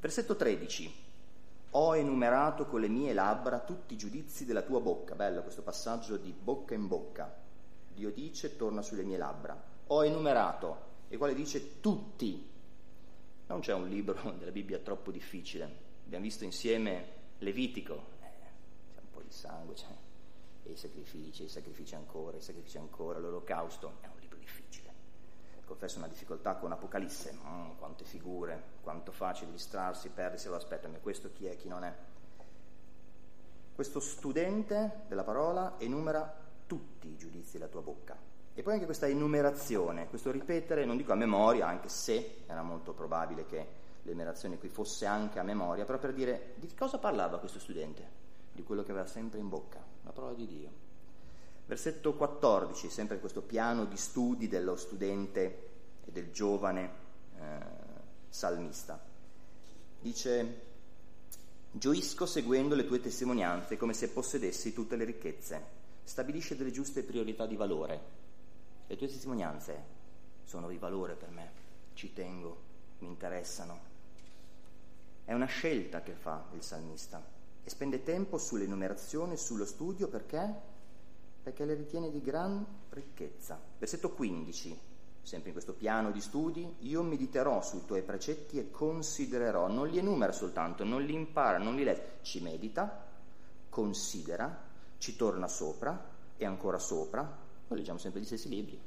Versetto 0.00 0.36
13. 0.36 1.02
Ho 1.70 1.96
enumerato 1.96 2.66
con 2.66 2.80
le 2.80 2.88
mie 2.88 3.12
labbra 3.12 3.58
tutti 3.58 3.94
i 3.94 3.96
giudizi 3.96 4.44
della 4.44 4.62
tua 4.62 4.78
bocca. 4.78 5.16
Bello 5.16 5.42
questo 5.42 5.62
passaggio 5.62 6.16
di 6.16 6.32
bocca 6.32 6.74
in 6.74 6.86
bocca. 6.86 7.42
Dio 7.94 8.10
dice, 8.10 8.56
torna 8.56 8.82
sulle 8.82 9.02
mie 9.02 9.16
labbra. 9.16 9.72
Ho 9.88 10.04
enumerato, 10.04 10.92
il 11.08 11.18
quale 11.18 11.34
dice 11.34 11.80
tutti. 11.80 12.50
Non 13.46 13.60
c'è 13.60 13.72
un 13.72 13.88
libro 13.88 14.32
della 14.38 14.50
Bibbia 14.50 14.78
troppo 14.78 15.10
difficile. 15.10 15.82
Abbiamo 16.04 16.24
visto 16.24 16.44
insieme 16.44 17.22
Levitico, 17.38 17.94
eh, 18.20 18.92
c'è 18.94 19.00
un 19.00 19.10
po' 19.10 19.22
di 19.22 19.30
sangue, 19.30 19.74
c'è 19.74 19.86
e 20.64 20.72
i 20.72 20.76
sacrifici, 20.76 21.44
i 21.44 21.48
sacrifici 21.48 21.94
ancora, 21.94 22.38
i 22.38 22.40
sacrifici 22.40 22.78
ancora, 22.78 23.18
l'olocausto, 23.18 23.98
è 24.00 24.06
un 24.06 24.18
libro 24.18 24.38
difficile. 24.38 24.92
Confesso 25.64 25.98
una 25.98 26.08
difficoltà 26.08 26.56
con 26.56 26.72
Apocalisse, 26.72 27.32
mm, 27.32 27.76
quante 27.78 28.04
figure, 28.04 28.62
quanto 28.82 29.12
facile 29.12 29.50
distrarsi, 29.50 30.08
perdersi 30.08 30.48
l'aspetto, 30.48 30.88
ma 30.88 30.98
questo 30.98 31.30
chi 31.32 31.46
è, 31.46 31.56
chi 31.56 31.68
non 31.68 31.84
è. 31.84 31.94
Questo 33.74 34.00
studente 34.00 35.02
della 35.08 35.24
parola 35.24 35.74
enumera 35.78 36.43
tutti 36.66 37.08
i 37.08 37.16
giudizi 37.16 37.52
della 37.58 37.68
tua 37.68 37.82
bocca. 37.82 38.16
E 38.54 38.62
poi 38.62 38.74
anche 38.74 38.84
questa 38.84 39.08
enumerazione, 39.08 40.08
questo 40.08 40.30
ripetere, 40.30 40.84
non 40.84 40.96
dico 40.96 41.12
a 41.12 41.16
memoria, 41.16 41.66
anche 41.66 41.88
se 41.88 42.42
era 42.46 42.62
molto 42.62 42.92
probabile 42.92 43.46
che 43.46 43.66
l'enumerazione 44.02 44.58
qui 44.58 44.68
fosse 44.68 45.06
anche 45.06 45.38
a 45.38 45.42
memoria, 45.42 45.84
però 45.84 45.98
per 45.98 46.12
dire 46.12 46.54
di 46.56 46.72
cosa 46.74 46.98
parlava 46.98 47.38
questo 47.38 47.58
studente, 47.58 48.22
di 48.52 48.62
quello 48.62 48.84
che 48.84 48.92
aveva 48.92 49.06
sempre 49.06 49.40
in 49.40 49.48
bocca 49.48 49.82
la 50.04 50.12
parola 50.12 50.34
di 50.34 50.46
Dio. 50.46 50.70
Versetto 51.66 52.14
14, 52.14 52.90
sempre 52.90 53.18
questo 53.18 53.42
piano 53.42 53.86
di 53.86 53.96
studi 53.96 54.48
dello 54.48 54.76
studente 54.76 55.70
e 56.04 56.12
del 56.12 56.30
giovane 56.30 56.90
eh, 57.38 57.58
salmista. 58.28 59.02
Dice, 59.98 60.60
gioisco 61.70 62.26
seguendo 62.26 62.74
le 62.74 62.84
tue 62.84 63.00
testimonianze 63.00 63.78
come 63.78 63.94
se 63.94 64.10
possedessi 64.10 64.74
tutte 64.74 64.96
le 64.96 65.04
ricchezze. 65.04 65.73
Stabilisce 66.04 66.56
delle 66.56 66.70
giuste 66.70 67.02
priorità 67.02 67.46
di 67.46 67.56
valore. 67.56 68.00
Le 68.86 68.96
tue 68.96 69.08
testimonianze 69.08 69.82
sono 70.44 70.68
di 70.68 70.76
valore 70.76 71.14
per 71.14 71.30
me, 71.30 71.50
ci 71.94 72.12
tengo, 72.12 72.56
mi 72.98 73.08
interessano. 73.08 73.92
È 75.24 75.32
una 75.32 75.46
scelta 75.46 76.02
che 76.02 76.12
fa 76.12 76.44
il 76.52 76.62
salmista 76.62 77.24
e 77.64 77.70
spende 77.70 78.02
tempo 78.02 78.36
sull'enumerazione, 78.36 79.38
sullo 79.38 79.64
studio 79.64 80.06
perché? 80.06 80.72
Perché 81.42 81.64
le 81.64 81.74
ritiene 81.74 82.10
di 82.10 82.20
gran 82.20 82.64
ricchezza. 82.90 83.58
Versetto 83.78 84.10
15, 84.10 84.78
sempre 85.22 85.48
in 85.48 85.54
questo 85.54 85.72
piano 85.72 86.10
di 86.10 86.20
studi, 86.20 86.76
io 86.80 87.02
mediterò 87.02 87.62
sui 87.62 87.86
tuoi 87.86 88.02
precetti 88.02 88.58
e 88.58 88.70
considererò, 88.70 89.68
non 89.68 89.88
li 89.88 89.98
enumera 89.98 90.32
soltanto, 90.32 90.84
non 90.84 91.02
li 91.02 91.14
impara, 91.14 91.56
non 91.56 91.74
li 91.74 91.84
legge, 91.84 92.18
ci 92.20 92.40
medita, 92.40 93.06
considera, 93.70 94.63
ci 95.04 95.16
torna 95.16 95.48
sopra 95.48 96.12
e 96.34 96.46
ancora 96.46 96.78
sopra. 96.78 97.20
Noi 97.68 97.78
leggiamo 97.78 97.98
sempre 97.98 98.22
gli 98.22 98.24
stessi 98.24 98.48
libri, 98.48 98.80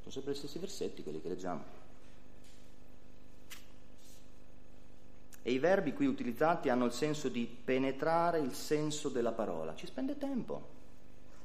sono 0.00 0.10
sempre 0.10 0.32
gli 0.32 0.36
stessi 0.36 0.58
versetti 0.58 1.04
quelli 1.04 1.22
che 1.22 1.28
leggiamo. 1.28 1.62
E 5.42 5.52
i 5.52 5.60
verbi 5.60 5.92
qui 5.92 6.06
utilizzati 6.06 6.70
hanno 6.70 6.86
il 6.86 6.92
senso 6.92 7.28
di 7.28 7.46
penetrare 7.46 8.40
il 8.40 8.52
senso 8.52 9.10
della 9.10 9.30
parola. 9.30 9.76
Ci 9.76 9.86
spende 9.86 10.18
tempo. 10.18 10.78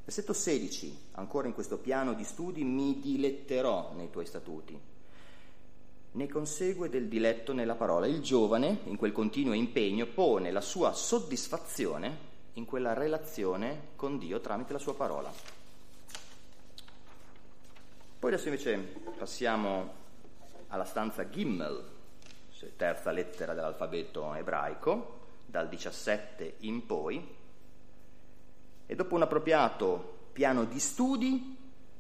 Versetto 0.04 0.34
16, 0.34 0.98
ancora 1.12 1.46
in 1.46 1.54
questo 1.54 1.78
piano 1.78 2.16
di 2.16 2.24
studi, 2.24 2.64
mi 2.64 3.00
diletterò 3.00 3.94
nei 3.94 4.10
tuoi 4.10 4.26
statuti. 4.26 4.78
Ne 6.14 6.28
consegue 6.28 6.90
del 6.90 7.08
diletto 7.08 7.54
nella 7.54 7.76
parola. 7.76 8.08
Il 8.08 8.22
giovane, 8.22 8.80
in 8.86 8.96
quel 8.96 9.12
continuo 9.12 9.54
impegno, 9.54 10.08
pone 10.08 10.52
la 10.52 10.62
sua 10.62 10.94
soddisfazione 10.94 12.34
in 12.56 12.66
quella 12.66 12.94
relazione 12.94 13.90
con 13.96 14.18
Dio 14.18 14.40
tramite 14.42 14.74
la 14.74 14.80
sua 14.80 14.96
parola. 14.96 15.32
Poi 18.20 18.34
adesso 18.34 18.48
invece 18.48 18.78
passiamo 19.18 19.94
alla 20.68 20.86
stanza 20.86 21.30
Gimmel, 21.30 21.94
terza 22.76 23.12
lettera 23.12 23.54
dell'alfabeto 23.54 24.34
ebraico, 24.34 25.20
dal 25.46 25.70
17 25.70 26.56
in 26.60 26.86
poi, 26.86 27.36
e 28.88 28.96
dopo 28.96 29.16
un 29.16 29.22
appropriato 29.22 30.30
piano 30.32 30.66
di 30.66 30.80
studi, 30.80 31.58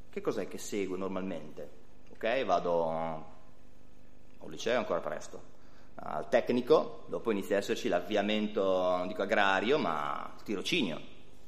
che 0.10 0.22
cos'è 0.22 0.48
che 0.48 0.58
seguo 0.58 0.98
normalmente? 0.98 1.70
Ok, 2.12 2.44
vado 2.46 2.90
al 2.90 4.50
liceo 4.50 4.78
ancora 4.78 5.00
presto, 5.02 5.54
al 5.96 6.30
tecnico, 6.30 7.06
dopo 7.08 7.32
inizia 7.32 7.56
ad 7.58 7.64
esserci 7.64 7.88
l'avviamento, 7.88 8.62
non 8.64 9.08
dico 9.08 9.22
agrario, 9.22 9.78
ma 9.78 10.36
tirocinio, 10.44 11.00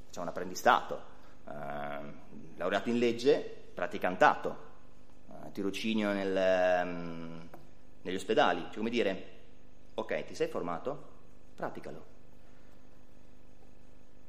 c'è 0.10 0.20
un 0.20 0.28
apprendistato, 0.28 1.02
eh, 1.48 2.14
laureato 2.56 2.90
in 2.90 2.98
legge, 2.98 3.40
praticantato, 3.74 4.58
eh, 5.30 5.52
tirocinio 5.52 6.12
nel... 6.12 6.82
Um, 6.84 7.50
negli 8.08 8.16
ospedali, 8.16 8.62
cioè 8.68 8.78
come 8.78 8.90
dire, 8.90 9.26
ok, 9.96 10.24
ti 10.26 10.34
sei 10.34 10.48
formato? 10.48 11.16
Praticalo. 11.56 12.16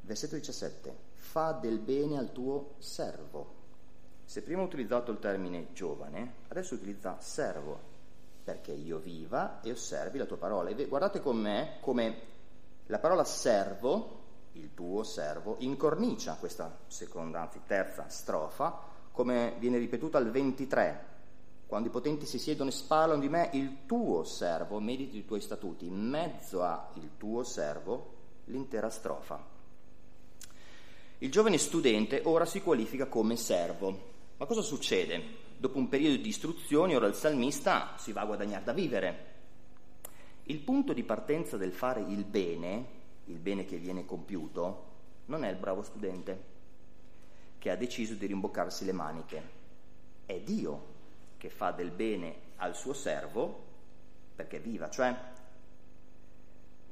Versetto 0.01 0.35
17, 0.35 0.97
fa 1.15 1.53
del 1.53 1.79
bene 1.79 2.19
al 2.19 2.33
tuo 2.33 2.75
servo. 2.79 3.55
Se 4.25 4.43
prima 4.43 4.63
ho 4.63 4.65
utilizzato 4.65 5.13
il 5.13 5.21
termine 5.21 5.69
giovane, 5.73 6.35
adesso 6.49 6.75
utilizza 6.75 7.21
servo, 7.21 7.97
perché 8.49 8.73
io 8.73 8.97
viva 8.97 9.61
e 9.61 9.71
osservi 9.73 10.17
la 10.17 10.25
tua 10.25 10.39
parola. 10.39 10.73
Guardate 10.73 11.21
con 11.21 11.37
me 11.37 11.77
come 11.81 12.21
la 12.87 12.99
parola 12.99 13.23
servo, 13.23 14.21
il 14.53 14.73
tuo 14.73 15.03
servo, 15.03 15.57
incornicia 15.59 16.37
questa 16.41 16.79
seconda, 16.87 17.43
anzi 17.43 17.61
terza 17.67 18.09
strofa, 18.09 18.81
come 19.13 19.55
viene 19.59 19.77
ripetuta 19.77 20.17
al 20.17 20.31
23, 20.31 21.07
quando 21.67 21.89
i 21.89 21.91
potenti 21.91 22.25
si 22.25 22.39
siedono 22.39 22.71
e 22.71 22.73
sparano 22.73 23.21
di 23.21 23.29
me, 23.29 23.51
il 23.53 23.85
tuo 23.85 24.25
servo, 24.25 24.81
mediti 24.81 25.19
i 25.19 25.27
tuoi 25.27 25.43
statuti, 25.43 25.85
in 25.85 26.01
mezzo 26.09 26.63
a 26.63 26.89
il 26.95 27.19
tuo 27.19 27.43
servo, 27.43 28.15
l'intera 28.45 28.89
strofa. 28.89 29.45
Il 31.19 31.31
giovane 31.31 31.59
studente 31.59 32.23
ora 32.25 32.47
si 32.47 32.63
qualifica 32.63 33.09
come 33.09 33.37
servo. 33.37 34.17
Ma 34.39 34.47
cosa 34.47 34.63
succede? 34.63 35.47
Dopo 35.57 35.79
un 35.79 35.89
periodo 35.89 36.23
di 36.23 36.29
istruzioni, 36.29 36.95
ora 36.95 37.09
il 37.09 37.15
salmista 37.15 37.95
si 37.99 38.13
va 38.13 38.21
a 38.21 38.27
guadagnare 38.27 38.63
da 38.63 38.73
vivere. 38.73 39.27
Il 40.45 40.61
punto 40.61 40.93
di 40.93 41.03
partenza 41.03 41.57
del 41.57 41.73
fare 41.73 42.01
il 42.01 42.25
bene, 42.25 42.87
il 43.25 43.39
bene 43.39 43.65
che 43.65 43.79
viene 43.79 44.05
compiuto, 44.05 44.85
non 45.27 45.45
è 45.45 45.51
il 45.51 45.57
bravo 45.57 45.83
studente 45.83 46.57
che 47.59 47.71
ha 47.71 47.77
deciso 47.77 48.15
di 48.15 48.27
rimboccarsi 48.27 48.85
le 48.85 48.93
maniche. 48.93 49.43
È 50.25 50.39
Dio 50.39 50.97
che 51.37 51.51
fa 51.51 51.73
del 51.73 51.91
bene 51.91 52.35
al 52.57 52.77
suo 52.77 52.93
servo 52.93 53.67
perché 54.37 54.61
viva, 54.61 54.89
cioè 54.89 55.17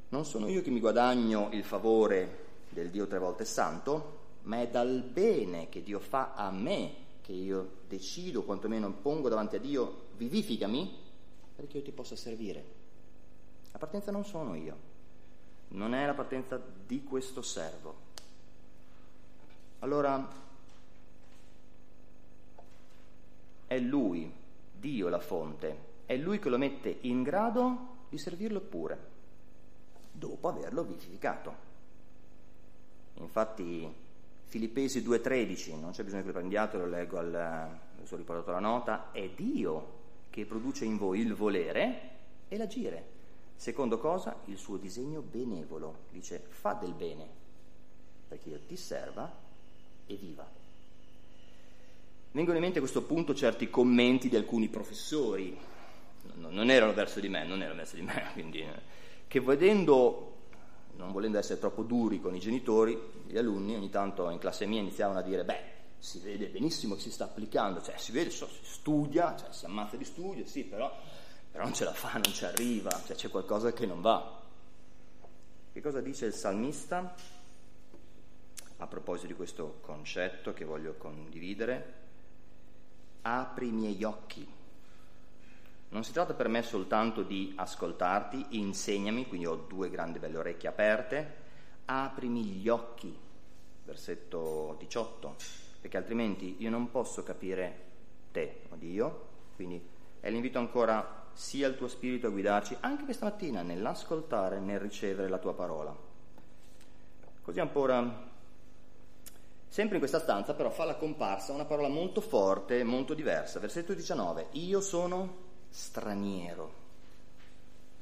non 0.09 0.25
sono 0.25 0.49
io 0.49 0.63
che 0.63 0.71
mi 0.71 0.81
guadagno 0.81 1.51
il 1.53 1.63
favore 1.63 2.45
del 2.71 2.91
Dio 2.91 3.07
tre 3.07 3.19
volte 3.21 3.45
santo, 3.45 4.25
ma 4.43 4.61
è 4.61 4.69
dal 4.69 5.03
bene 5.03 5.69
che 5.69 5.85
Dio 5.85 6.01
fa 6.01 6.33
a 6.35 6.51
me 6.51 7.05
che 7.27 7.33
io 7.33 7.79
decido, 7.89 8.45
quantomeno 8.45 8.89
pongo 8.93 9.29
davanti 9.29 9.57
a 9.57 9.59
Dio, 9.59 10.11
vivificami 10.17 10.97
perché 11.57 11.79
io 11.79 11.83
ti 11.83 11.91
possa 11.91 12.15
servire. 12.15 12.65
La 13.73 13.79
partenza 13.79 14.13
non 14.13 14.25
sono 14.25 14.55
io, 14.55 14.77
non 15.71 15.93
è 15.93 16.07
la 16.07 16.15
partenza 16.15 16.57
di 16.87 17.03
questo 17.03 17.43
servo. 17.43 18.05
Allora 19.81 20.25
è 23.67 23.79
Lui, 23.81 24.33
Dio 24.79 25.09
la 25.09 25.19
fonte, 25.19 25.79
è 26.07 26.17
Lui 26.17 26.39
che 26.39 26.49
lo 26.49 26.59
mette 26.59 26.99
in 27.01 27.25
grado 27.25 28.05
di 28.09 28.19
servirlo 28.19 28.61
pure, 28.61 29.11
dopo 30.13 30.47
averlo 30.47 30.85
vivificato. 30.85 31.55
Infatti 33.15 34.05
Filippesi 34.49 35.01
2.13, 35.01 35.79
non 35.79 35.91
c'è 35.91 36.05
bisogno 36.05 36.23
che 36.23 36.29
lo 36.29 36.35
prendiate, 36.35 36.77
lo 36.79 36.87
leggo 36.87 37.19
al, 37.19 37.79
ho 38.09 38.17
riportato 38.17 38.53
la 38.53 38.61
nota, 38.61 39.11
è 39.13 39.29
Dio 39.31 39.95
che 40.31 40.45
produce 40.45 40.85
in 40.85 40.97
voi 40.97 41.21
il 41.21 41.35
volere 41.35 42.11
e 42.49 42.57
l'agire. 42.57 43.15
Secondo 43.57 43.99
cosa? 43.99 44.37
Il 44.47 44.57
suo 44.57 44.77
disegno 44.77 45.21
benevolo, 45.21 46.05
dice 46.11 46.43
fa 46.47 46.75
del 46.75 46.93
bene, 46.93 47.27
perché 48.29 48.51
io 48.51 48.61
ti 48.67 48.77
serva 48.77 49.31
e 50.07 50.15
viva. 50.15 50.47
Vengono 52.33 52.57
in 52.57 52.63
mente 52.63 52.79
a 52.79 52.83
questo 52.83 53.03
punto 53.03 53.35
certi 53.35 53.71
commenti 53.71 54.29
di 54.29 54.37
alcuni 54.37 54.69
professori, 54.69 55.59
non 56.35 56.71
erano 56.71 56.93
verso 56.93 57.19
di 57.19 57.29
me, 57.29 57.45
non 57.45 57.63
erano 57.63 57.79
verso 57.79 57.97
di 57.97 58.03
me, 58.03 58.29
quindi, 58.35 58.61
eh, 58.61 58.81
che 59.27 59.41
vedendo, 59.41 60.36
non 60.97 61.13
volendo 61.13 61.39
essere 61.39 61.59
troppo 61.59 61.83
duri 61.83 62.21
con 62.21 62.35
i 62.35 62.41
genitori, 62.41 62.99
gli 63.27 63.37
alunni 63.37 63.75
ogni 63.75 63.91
tanto 63.91 64.29
in 64.31 64.39
classe 64.39 64.67
mia 64.67 64.81
iniziavano 64.81 65.19
a 65.19 65.23
dire, 65.23 65.45
beh, 65.45 65.75
si 65.99 66.19
vede 66.21 66.49
benissimo 66.49 66.95
che 66.95 67.01
si 67.01 67.11
sta 67.11 67.25
applicando, 67.25 67.83
cioè 67.83 67.97
si 67.97 68.13
vede, 68.13 68.31
so, 68.31 68.47
si 68.49 68.61
studia, 68.63 69.37
cioè, 69.37 69.53
si 69.53 69.65
ammazza 69.65 69.97
di 69.97 70.05
studio, 70.05 70.47
sì, 70.47 70.65
però, 70.65 70.95
però 71.51 71.65
non 71.65 71.75
ce 71.75 71.85
la 71.85 71.93
fa, 71.93 72.13
non 72.13 72.33
ci 72.33 72.45
arriva, 72.45 72.91
cioè, 73.07 73.17
c'è 73.17 73.31
qualcosa 73.31 73.73
che 73.73 73.87
non 73.87 74.01
va. 74.01 74.43
Che 75.73 75.81
cosa 75.81 76.01
dice 76.01 76.27
il 76.27 76.33
salmista 76.33 77.15
a 78.79 78.87
proposito 78.87 79.27
di 79.27 79.35
questo 79.35 79.79
concetto 79.81 80.53
che 80.53 80.65
voglio 80.65 80.95
condividere? 80.97 82.05
apri 83.27 83.69
i 83.69 83.73
miei 83.73 84.03
occhi. 84.05 84.47
Non 85.89 86.05
si 86.05 86.13
tratta 86.13 86.35
per 86.35 86.49
me 86.49 86.63
soltanto 86.63 87.23
di 87.23 87.53
ascoltarti, 87.57 88.47
insegnami, 88.51 89.27
quindi 89.27 89.47
ho 89.47 89.55
due 89.55 89.89
grandi 89.89 90.19
belle 90.19 90.39
orecchie 90.39 90.69
aperte, 90.69 91.35
aprimi 91.87 92.45
gli 92.45 92.69
occhi, 92.69 93.17
versetto 93.85 94.77
18, 94.79 95.37
perché 95.81 95.97
altrimenti 95.97 96.57
io 96.59 96.71
non 96.71 96.91
posso 96.91 97.23
capire 97.23 97.85
te 98.33 98.63
o 98.71 98.77
Dio, 98.77 99.29
quindi 99.55 99.81
è 100.21 100.29
l'invito 100.31 100.59
ancora 100.59 101.25
sia 101.33 101.69
il 101.69 101.77
tuo 101.77 101.87
spirito 101.87 102.27
a 102.27 102.31
guidarci 102.31 102.77
anche 102.81 103.05
questa 103.05 103.27
mattina 103.27 103.63
nell'ascoltare, 103.63 104.59
nel 104.59 104.81
ricevere 104.81 105.29
la 105.29 105.39
tua 105.39 105.55
parola. 105.55 105.95
Così 107.43 107.61
ancora 107.61 108.35
Sempre 109.69 109.97
in 109.97 110.01
questa 110.01 110.21
stanza 110.21 110.55
però 110.55 110.71
fa 110.71 110.85
la 110.85 110.95
comparsa 110.95 111.53
una 111.53 111.67
parola 111.67 111.89
molto 111.89 112.23
forte, 112.23 112.83
molto 112.83 113.13
diversa. 113.13 113.59
Versetto 113.59 113.93
19. 113.93 114.47
Io 114.53 114.81
sono 114.81 115.46
straniero 115.69 116.85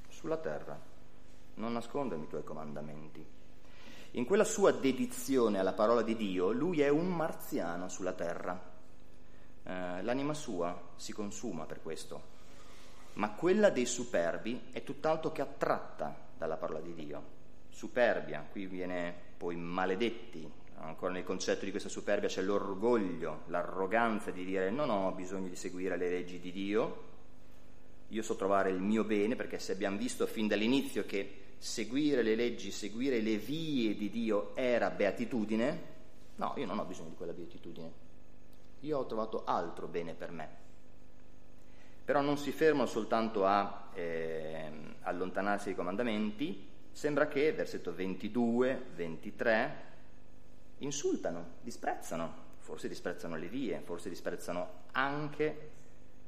sulla 0.09 0.37
terra, 0.37 0.81
non 1.55 1.73
nascondermi 1.73 2.25
i 2.25 2.29
tuoi 2.29 2.45
comandamenti. 2.45 3.25
In 4.13 4.25
quella 4.25 4.45
sua 4.45 4.73
dedizione 4.73 5.59
alla 5.59 5.73
parola 5.73 6.03
di 6.03 6.17
Dio, 6.17 6.53
lui 6.53 6.81
è 6.81 6.89
un 6.89 7.09
marziano 7.09 7.89
sulla 7.89 8.13
terra. 8.13 8.73
Eh, 9.65 10.03
l'anima 10.03 10.35
sua 10.35 10.93
si 10.97 11.13
consuma 11.13 11.65
per 11.65 11.83
questo, 11.83 12.23
ma 13.15 13.33
quella 13.33 13.71
dei 13.71 13.87
superbi 13.87 14.69
è 14.71 14.83
tutt'altro 14.83 15.33
che 15.33 15.43
attratta 15.43 16.17
dalla 16.37 16.57
parola 16.57 16.81
di 16.81 16.95
Dio. 16.95 17.33
Superbia, 17.71 18.47
qui 18.49 18.67
viene 18.67 19.15
poi 19.37 19.57
maledetti, 19.57 20.49
ancora 20.77 21.13
nel 21.13 21.25
concetto 21.25 21.65
di 21.65 21.71
questa 21.71 21.89
superbia 21.89 22.29
c'è 22.29 22.43
l'orgoglio, 22.43 23.43
l'arroganza 23.47 24.31
di 24.31 24.45
dire 24.45 24.71
non 24.71 24.91
ho 24.91 25.11
bisogno 25.13 25.49
di 25.49 25.57
seguire 25.57 25.97
le 25.97 26.09
leggi 26.09 26.39
di 26.39 26.53
Dio, 26.53 27.13
io 28.09 28.23
so 28.23 28.37
trovare 28.37 28.71
il 28.71 28.81
mio 28.81 29.05
bene, 29.05 29.37
perché 29.37 29.59
se 29.59 29.73
abbiamo 29.73 29.97
visto 29.97 30.27
fin 30.27 30.47
dall'inizio 30.47 31.05
che 31.05 31.43
seguire 31.59 32.23
le 32.23 32.35
leggi, 32.35 32.71
seguire 32.71 33.21
le 33.21 33.37
vie 33.37 33.97
di 33.97 34.11
Dio 34.11 34.55
era 34.55 34.91
beatitudine, 34.91 35.93
no, 36.37 36.55
io 36.57 36.67
non 36.67 36.79
ho 36.79 36.85
bisogno 36.85 37.11
di 37.11 37.17
quella 37.17 37.33
beatitudine, 37.33 37.93
io 38.81 38.99
ho 38.99 39.07
trovato 39.07 39.45
altro 39.45 39.87
bene 39.87 40.15
per 40.15 40.31
me. 40.31 40.63
Però 42.05 42.21
non 42.21 42.37
si 42.37 42.53
fermano 42.53 42.87
soltanto 42.87 43.47
a 43.47 43.89
eh, 43.95 44.71
allontanarsi 45.01 45.67
dai 45.67 45.75
comandamenti, 45.75 46.69
sembra 46.93 47.29
che, 47.29 47.53
versetto 47.53 47.95
22, 47.95 48.87
23, 48.95 49.83
insultano, 50.79 51.53
disprezzano, 51.63 52.43
forse 52.59 52.89
disprezzano 52.89 53.37
le 53.37 53.49
vie, 53.49 53.81
forse 53.81 54.09
disprezzano 54.09 54.83
anche 54.93 55.71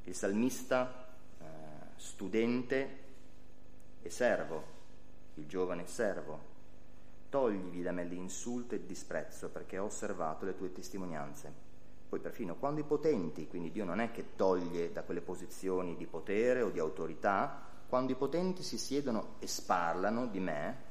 il 0.05 0.15
salmista 0.15 1.06
studente 1.97 3.05
e 4.03 4.11
servo, 4.11 4.65
il 5.35 5.47
giovane 5.47 5.87
servo. 5.87 6.55
Toglimi 7.29 7.83
da 7.83 7.93
me 7.93 8.05
l'insulto 8.05 8.75
e 8.75 8.79
il 8.79 8.85
disprezzo 8.85 9.49
perché 9.49 9.79
ho 9.79 9.87
osservato 9.87 10.45
le 10.45 10.57
tue 10.57 10.73
testimonianze. 10.73 11.65
Poi 12.09 12.21
perfino 12.21 12.55
quando 12.55 12.81
i 12.81 12.85
potenti, 12.85 13.49
quindi 13.49 13.73
Dio 13.73 13.85
non 13.85 14.01
è 14.01 14.13
che 14.13 14.37
toglie 14.37 14.93
da 14.93 15.03
quelle 15.03 15.21
posizioni 15.21 15.97
di 15.97 16.07
potere 16.07 16.63
o 16.63 16.71
di 16.71 16.79
autorità, 16.79 17.65
quando 17.89 18.13
i 18.13 18.17
potenti 18.17 18.63
si 18.63 18.79
siedono 18.79 19.35
e 19.41 19.47
sparlano 19.47 20.27
di 20.27 20.39
me, 20.41 20.85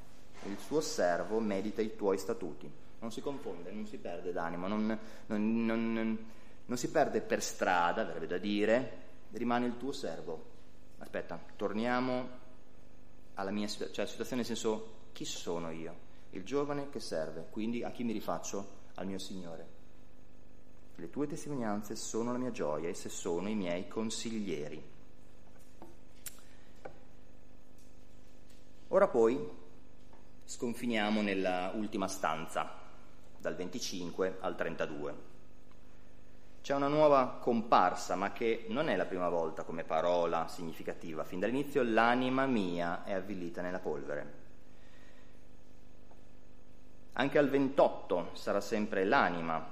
il 0.44 0.58
suo 0.60 0.82
servo 0.82 1.40
medita 1.40 1.82
i 1.82 1.96
tuoi 1.96 2.18
statuti 2.18 2.84
non 3.06 3.12
si 3.12 3.22
confonde, 3.22 3.72
non 3.72 3.86
si 3.86 3.98
perde 3.98 4.32
d'animo, 4.32 4.68
non, 4.68 4.98
non, 5.28 5.66
non, 5.66 6.18
non 6.66 6.78
si 6.78 6.90
perde 6.90 7.22
per 7.22 7.42
strada, 7.42 8.04
verrebbe 8.04 8.26
da 8.26 8.38
dire, 8.40 8.98
rimane 9.34 9.68
il 9.68 9.78
tuo 9.78 9.92
servo. 9.92 10.54
Aspetta, 11.00 11.40
torniamo 11.56 12.44
alla 13.36 13.52
mia 13.52 13.68
cioè, 13.68 14.06
situazione 14.06 14.38
nel 14.38 14.46
senso 14.46 14.94
chi 15.12 15.26
sono 15.26 15.72
io? 15.72 16.04
Il 16.32 16.44
giovane 16.44 16.90
che 16.90 17.00
serve, 17.00 17.48
quindi 17.50 17.84
a 17.84 17.92
chi 17.92 18.04
mi 18.04 18.12
rifaccio? 18.12 18.84
Al 18.96 19.06
mio 19.06 19.20
Signore. 19.20 19.68
Le 20.96 21.10
tue 21.10 21.28
testimonianze 21.28 21.96
sono 21.96 22.32
la 22.32 22.38
mia 22.38 22.52
gioia, 22.52 22.88
esse 22.88 23.10
sono 23.10 23.50
i 23.50 23.56
miei 23.56 23.88
consiglieri. 23.88 24.94
Ora 28.90 29.08
poi 29.10 29.50
sconfiniamo 30.46 31.22
nella 31.22 31.72
ultima 31.76 32.08
stanza, 32.08 32.80
dal 33.38 33.56
25 33.56 34.38
al 34.40 34.56
32. 34.56 35.35
C'è 36.66 36.74
una 36.74 36.88
nuova 36.88 37.38
comparsa, 37.40 38.16
ma 38.16 38.32
che 38.32 38.66
non 38.70 38.90
è 38.90 38.96
la 38.96 39.06
prima 39.06 39.30
volta 39.30 39.62
come 39.62 39.84
parola 39.84 40.48
significativa. 40.48 41.24
Fin 41.24 41.40
dall'inizio 41.40 41.84
l'anima 41.84 42.48
mia 42.48 43.04
è 43.04 43.14
avvilita 43.14 43.62
nella 43.62 43.78
polvere. 43.78 44.34
Anche 47.14 47.38
al 47.38 47.50
28 47.50 48.32
sarà 48.34 48.62
sempre 48.62 49.06
l'anima. 49.06 49.64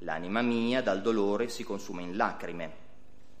L'anima 0.00 0.42
mia 0.42 0.82
dal 0.82 1.00
dolore 1.00 1.48
si 1.48 1.64
consuma 1.64 2.02
in 2.02 2.14
lacrime. 2.14 2.72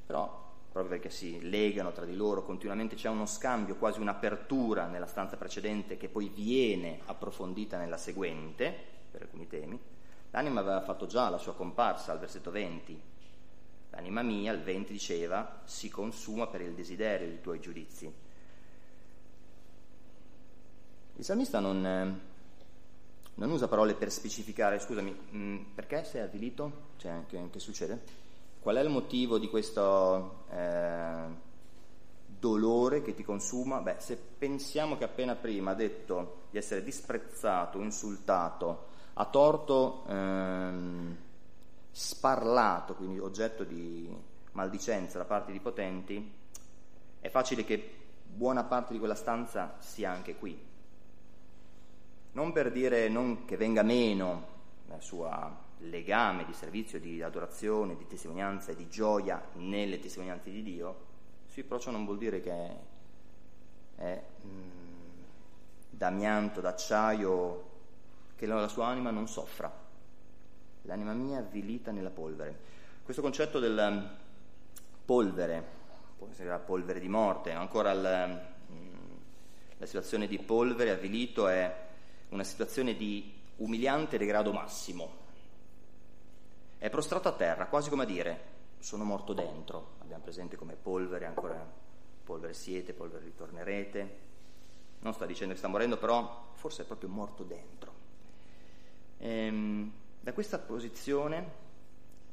Però, 0.06 0.52
proprio 0.72 0.94
perché 0.94 1.10
si 1.10 1.46
legano 1.46 1.92
tra 1.92 2.06
di 2.06 2.16
loro 2.16 2.42
continuamente, 2.42 2.96
c'è 2.96 3.10
uno 3.10 3.26
scambio, 3.26 3.76
quasi 3.76 4.00
un'apertura 4.00 4.86
nella 4.86 5.04
stanza 5.04 5.36
precedente 5.36 5.98
che 5.98 6.08
poi 6.08 6.30
viene 6.30 7.00
approfondita 7.04 7.76
nella 7.76 7.98
seguente 7.98 8.74
per 9.10 9.20
alcuni 9.20 9.46
temi, 9.46 9.78
l'anima 10.30 10.60
aveva 10.60 10.80
fatto 10.80 11.06
già 11.06 11.28
la 11.28 11.38
sua 11.38 11.54
comparsa 11.54 12.12
al 12.12 12.18
versetto 12.18 12.50
20. 12.50 13.00
L'anima 13.90 14.22
mia, 14.22 14.52
il 14.52 14.60
20 14.60 14.92
diceva, 14.92 15.62
si 15.64 15.88
consuma 15.88 16.46
per 16.46 16.60
il 16.60 16.74
desiderio 16.74 17.26
dei 17.26 17.40
tuoi 17.40 17.60
giudizi. 17.60 18.12
Il 21.16 21.24
salmista 21.24 21.58
non, 21.58 21.84
eh, 21.84 22.20
non 23.34 23.50
usa 23.50 23.66
parole 23.66 23.94
per 23.94 24.12
specificare, 24.12 24.78
scusami, 24.78 25.16
mm, 25.32 25.56
perché 25.74 26.04
sei 26.04 26.20
avvilito? 26.20 26.90
Cioè, 26.96 27.24
che, 27.26 27.50
che 27.50 27.58
succede? 27.58 28.26
qual 28.68 28.76
è 28.76 28.82
il 28.82 28.90
motivo 28.90 29.38
di 29.38 29.48
questo 29.48 30.44
eh, 30.50 31.24
dolore 32.26 33.00
che 33.00 33.14
ti 33.14 33.24
consuma? 33.24 33.80
Beh, 33.80 33.96
se 33.98 34.16
pensiamo 34.16 34.98
che 34.98 35.04
appena 35.04 35.34
prima 35.36 35.70
ha 35.70 35.74
detto 35.74 36.42
di 36.50 36.58
essere 36.58 36.82
disprezzato, 36.82 37.80
insultato, 37.80 38.87
a 39.20 39.24
torto 39.24 40.04
ehm, 40.06 41.16
sparlato, 41.90 42.94
quindi 42.94 43.18
oggetto 43.18 43.64
di 43.64 44.08
maldicenza 44.52 45.18
da 45.18 45.24
parte 45.24 45.50
di 45.50 45.58
potenti, 45.58 46.32
è 47.20 47.28
facile 47.28 47.64
che 47.64 47.96
buona 48.24 48.62
parte 48.62 48.92
di 48.92 49.00
quella 49.00 49.16
stanza 49.16 49.74
sia 49.78 50.12
anche 50.12 50.36
qui. 50.36 50.56
Non 52.30 52.52
per 52.52 52.70
dire 52.70 53.08
non 53.08 53.44
che 53.44 53.56
venga 53.56 53.82
meno 53.82 54.56
la 54.86 55.00
sua 55.00 55.66
legame 55.78 56.44
di 56.44 56.52
servizio, 56.52 57.00
di 57.00 57.20
adorazione, 57.20 57.96
di 57.96 58.06
testimonianza 58.06 58.70
e 58.70 58.76
di 58.76 58.88
gioia 58.88 59.42
nelle 59.54 59.98
testimonianze 59.98 60.50
di 60.50 60.62
Dio, 60.62 61.06
sì, 61.46 61.64
però 61.64 61.80
ciò 61.80 61.90
non 61.90 62.04
vuol 62.04 62.18
dire 62.18 62.40
che 62.40 62.76
è, 63.96 64.22
mm, 64.46 64.68
d'amianto, 65.90 66.60
d'acciaio, 66.60 67.76
che 68.38 68.46
la 68.46 68.68
sua 68.68 68.86
anima 68.86 69.10
non 69.10 69.26
soffra. 69.26 69.70
L'anima 70.82 71.12
mia 71.12 71.38
avvilita 71.38 71.90
nella 71.90 72.10
polvere. 72.10 72.56
Questo 73.02 73.20
concetto 73.20 73.58
del 73.58 73.90
mm, 73.92 74.06
polvere, 75.04 75.66
può 76.16 76.28
essere 76.30 76.48
la 76.48 76.60
polvere 76.60 77.00
di 77.00 77.08
morte, 77.08 77.50
ancora 77.50 77.90
il, 77.90 78.48
mm, 78.70 79.16
la 79.78 79.86
situazione 79.86 80.28
di 80.28 80.38
polvere, 80.38 80.90
avvilito, 80.90 81.48
è 81.48 81.86
una 82.28 82.44
situazione 82.44 82.94
di 82.94 83.34
umiliante 83.56 84.18
degrado 84.18 84.52
massimo. 84.52 85.26
È 86.78 86.88
prostrato 86.90 87.26
a 87.26 87.32
terra, 87.32 87.66
quasi 87.66 87.90
come 87.90 88.04
a 88.04 88.06
dire 88.06 88.56
sono 88.78 89.02
morto 89.02 89.32
dentro. 89.32 89.96
Abbiamo 89.98 90.22
presente 90.22 90.54
come 90.54 90.76
polvere, 90.76 91.26
ancora 91.26 91.60
polvere 92.22 92.54
siete, 92.54 92.92
polvere 92.92 93.24
ritornerete. 93.24 94.18
Non 95.00 95.12
sta 95.12 95.26
dicendo 95.26 95.54
che 95.54 95.58
sta 95.58 95.66
morendo, 95.66 95.96
però 95.96 96.50
forse 96.52 96.82
è 96.82 96.86
proprio 96.86 97.08
morto 97.08 97.42
dentro. 97.42 97.97
Ehm, 99.18 99.92
da 100.20 100.32
questa 100.32 100.58
posizione 100.58 101.66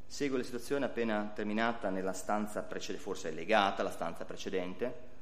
segue 0.06 0.38
la 0.38 0.44
situazione 0.44 0.86
appena 0.86 1.32
terminata 1.34 1.90
nella 1.90 2.14
stanza 2.14 2.62
precedente, 2.62 3.04
forse 3.04 3.30
è 3.30 3.34
legata 3.34 3.82
alla 3.82 3.92
stanza 3.92 4.26
precedente, 4.26 5.14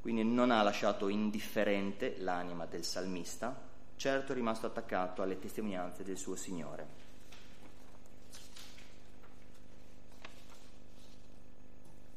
quindi 0.00 0.22
non 0.22 0.50
ha 0.50 0.62
lasciato 0.62 1.08
indifferente 1.08 2.16
l'anima 2.18 2.66
del 2.66 2.84
salmista, 2.84 3.54
certo 3.96 4.32
è 4.32 4.34
rimasto 4.34 4.66
attaccato 4.66 5.22
alle 5.22 5.38
testimonianze 5.38 6.04
del 6.04 6.16
suo 6.16 6.36
Signore. 6.36 7.04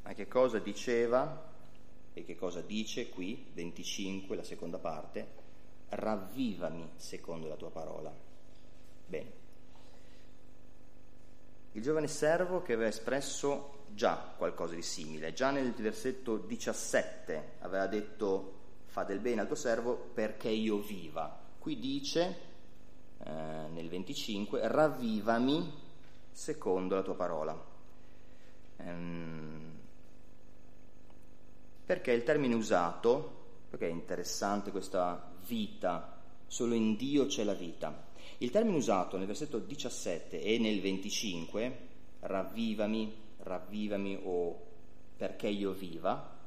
Ma 0.03 0.13
che 0.13 0.27
cosa 0.27 0.59
diceva 0.59 1.47
e 2.13 2.25
che 2.25 2.35
cosa 2.35 2.61
dice 2.61 3.09
qui, 3.09 3.49
25, 3.53 4.35
la 4.35 4.43
seconda 4.43 4.77
parte? 4.77 5.27
Ravvivami 5.89 6.91
secondo 6.95 7.47
la 7.47 7.55
tua 7.55 7.69
parola. 7.69 8.28
Bene. 9.09 9.31
Il 11.71 11.81
giovane 11.81 12.07
servo 12.07 12.61
che 12.61 12.73
aveva 12.73 12.89
espresso 12.89 13.85
già 13.93 14.33
qualcosa 14.37 14.75
di 14.75 14.83
simile, 14.83 15.33
già 15.33 15.49
nel 15.49 15.73
versetto 15.73 16.37
17 16.37 17.53
aveva 17.61 17.87
detto 17.87 18.57
fa 18.85 19.03
del 19.03 19.19
bene 19.19 19.41
al 19.41 19.47
tuo 19.47 19.55
servo 19.55 19.95
perché 19.95 20.49
io 20.49 20.77
viva. 20.77 21.37
Qui 21.57 21.79
dice 21.79 22.37
eh, 23.17 23.31
nel 23.31 23.89
25 23.89 24.67
ravvivami 24.67 25.73
secondo 26.31 26.95
la 26.95 27.01
tua 27.01 27.15
parola. 27.15 27.65
Ehm, 28.77 29.77
perché 31.83 32.11
il 32.11 32.23
termine 32.23 32.53
usato, 32.53 33.37
perché 33.69 33.87
è 33.87 33.91
interessante 33.91 34.69
questa 34.69 35.31
vita, 35.47 36.21
solo 36.45 36.75
in 36.75 36.95
Dio 36.95 37.25
c'è 37.25 37.43
la 37.43 37.53
vita. 37.53 38.07
Il 38.37 38.51
termine 38.51 38.77
usato 38.77 39.17
nel 39.17 39.27
versetto 39.27 39.59
17 39.59 40.41
e 40.41 40.57
nel 40.59 40.79
25, 40.79 41.77
ravvivami, 42.21 43.13
ravvivami 43.39 44.19
o 44.23 44.59
perché 45.17 45.47
io 45.47 45.73
viva, 45.73 46.37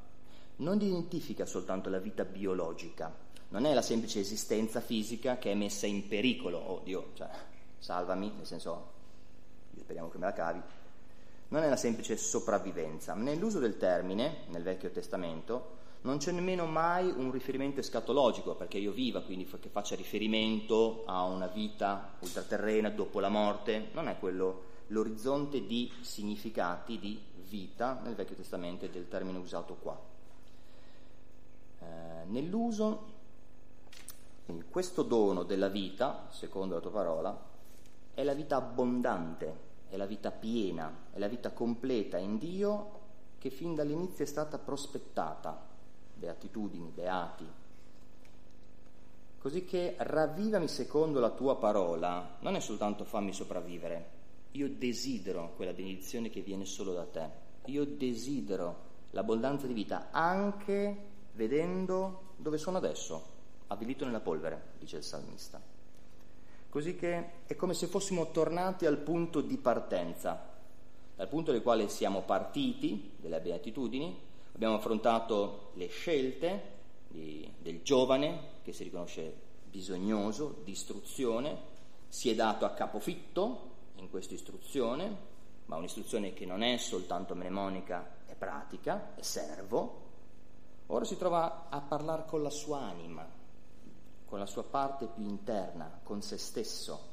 non 0.57 0.81
identifica 0.81 1.45
soltanto 1.45 1.89
la 1.89 1.99
vita 1.99 2.25
biologica, 2.25 3.13
non 3.49 3.65
è 3.65 3.73
la 3.73 3.83
semplice 3.83 4.19
esistenza 4.19 4.81
fisica 4.81 5.37
che 5.37 5.51
è 5.51 5.55
messa 5.55 5.85
in 5.85 6.07
pericolo, 6.07 6.57
oh 6.57 6.81
Dio, 6.83 7.11
cioè, 7.13 7.29
salvami, 7.77 8.31
nel 8.35 8.47
senso, 8.47 8.91
speriamo 9.77 10.09
che 10.09 10.17
me 10.17 10.25
la 10.25 10.33
cavi, 10.33 10.61
non 11.49 11.61
è 11.61 11.69
la 11.69 11.75
semplice 11.75 12.17
sopravvivenza. 12.17 13.13
Nell'uso 13.13 13.59
del 13.59 13.77
termine, 13.77 14.45
nel 14.47 14.63
Vecchio 14.63 14.89
Testamento, 14.89 15.81
non 16.03 16.17
c'è 16.17 16.31
nemmeno 16.31 16.65
mai 16.65 17.09
un 17.09 17.31
riferimento 17.31 17.79
escatologico, 17.79 18.55
perché 18.55 18.77
io 18.77 18.91
viva, 18.91 19.21
quindi 19.21 19.45
che 19.45 19.69
faccia 19.69 19.95
riferimento 19.95 21.03
a 21.05 21.23
una 21.23 21.47
vita 21.47 22.13
ultraterrena 22.19 22.89
dopo 22.89 23.19
la 23.19 23.29
morte, 23.29 23.89
non 23.93 24.07
è 24.07 24.17
quello 24.19 24.71
l'orizzonte 24.87 25.65
di 25.65 25.91
significati 26.01 26.99
di 26.99 27.19
vita 27.49 27.99
nel 28.03 28.15
Vecchio 28.15 28.35
Testamento 28.35 28.85
del 28.87 29.07
termine 29.07 29.37
usato 29.37 29.75
qua. 29.75 29.99
Eh, 31.79 31.85
nell'uso 32.25 33.11
quindi 34.45 34.65
questo 34.69 35.03
dono 35.03 35.43
della 35.43 35.69
vita, 35.69 36.27
secondo 36.29 36.75
la 36.75 36.81
tua 36.81 36.91
parola, 36.91 37.41
è 38.13 38.23
la 38.23 38.33
vita 38.33 38.57
abbondante, 38.57 39.71
è 39.87 39.95
la 39.95 40.05
vita 40.05 40.31
piena, 40.31 40.93
è 41.11 41.19
la 41.19 41.29
vita 41.29 41.51
completa 41.51 42.17
in 42.17 42.37
Dio 42.37 42.99
che 43.37 43.49
fin 43.49 43.73
dall'inizio 43.73 44.25
è 44.25 44.27
stata 44.27 44.57
prospettata. 44.57 45.71
Beatitudini, 46.23 46.89
beati. 46.89 47.45
Così 49.39 49.65
che 49.65 49.95
ravvivami 49.97 50.69
secondo 50.69 51.19
la 51.19 51.31
tua 51.31 51.57
parola, 51.57 52.37
non 52.39 52.55
è 52.55 52.61
soltanto 52.61 53.03
fammi 53.03 53.33
sopravvivere, 53.33 54.09
io 54.51 54.69
desidero 54.69 55.51
quella 55.57 55.73
benedizione 55.73 56.29
che 56.29 56.39
viene 56.39 56.63
solo 56.63 56.93
da 56.93 57.03
te, 57.03 57.29
io 57.65 57.85
desidero 57.85 58.91
l'abbondanza 59.11 59.67
di 59.67 59.73
vita 59.73 60.11
anche 60.11 60.95
vedendo 61.33 62.35
dove 62.37 62.57
sono 62.57 62.77
adesso, 62.77 63.21
avvilito 63.67 64.05
nella 64.05 64.21
polvere, 64.21 64.75
dice 64.79 64.95
il 64.95 65.03
salmista. 65.03 65.61
Così 66.69 66.95
che 66.95 67.43
è 67.47 67.55
come 67.57 67.73
se 67.73 67.87
fossimo 67.87 68.31
tornati 68.31 68.85
al 68.85 68.99
punto 68.99 69.41
di 69.41 69.57
partenza, 69.57 70.51
dal 71.17 71.27
punto 71.27 71.51
del 71.51 71.61
quale 71.61 71.89
siamo 71.89 72.21
partiti, 72.21 73.11
delle 73.19 73.41
beatitudini, 73.41 74.31
abbiamo 74.53 74.75
affrontato 74.75 75.71
le 75.73 75.87
scelte 75.87 76.71
di, 77.07 77.51
del 77.59 77.81
giovane 77.81 78.51
che 78.63 78.73
si 78.73 78.83
riconosce 78.83 79.41
bisognoso 79.65 80.61
di 80.63 80.71
istruzione, 80.71 81.71
si 82.07 82.29
è 82.29 82.35
dato 82.35 82.65
a 82.65 82.71
capofitto 82.71 83.71
in 83.95 84.09
questa 84.09 84.33
istruzione, 84.33 85.31
ma 85.65 85.77
un'istruzione 85.77 86.33
che 86.33 86.45
non 86.45 86.61
è 86.61 86.77
soltanto 86.77 87.35
mnemonica, 87.35 88.21
è 88.27 88.35
pratica, 88.35 89.15
è 89.15 89.21
servo, 89.21 90.01
ora 90.87 91.05
si 91.05 91.17
trova 91.17 91.69
a 91.69 91.81
parlare 91.81 92.25
con 92.27 92.43
la 92.43 92.49
sua 92.49 92.79
anima, 92.79 93.27
con 94.25 94.39
la 94.39 94.45
sua 94.45 94.63
parte 94.63 95.07
più 95.07 95.23
interna, 95.23 95.99
con 96.03 96.21
se 96.21 96.37
stesso. 96.37 97.11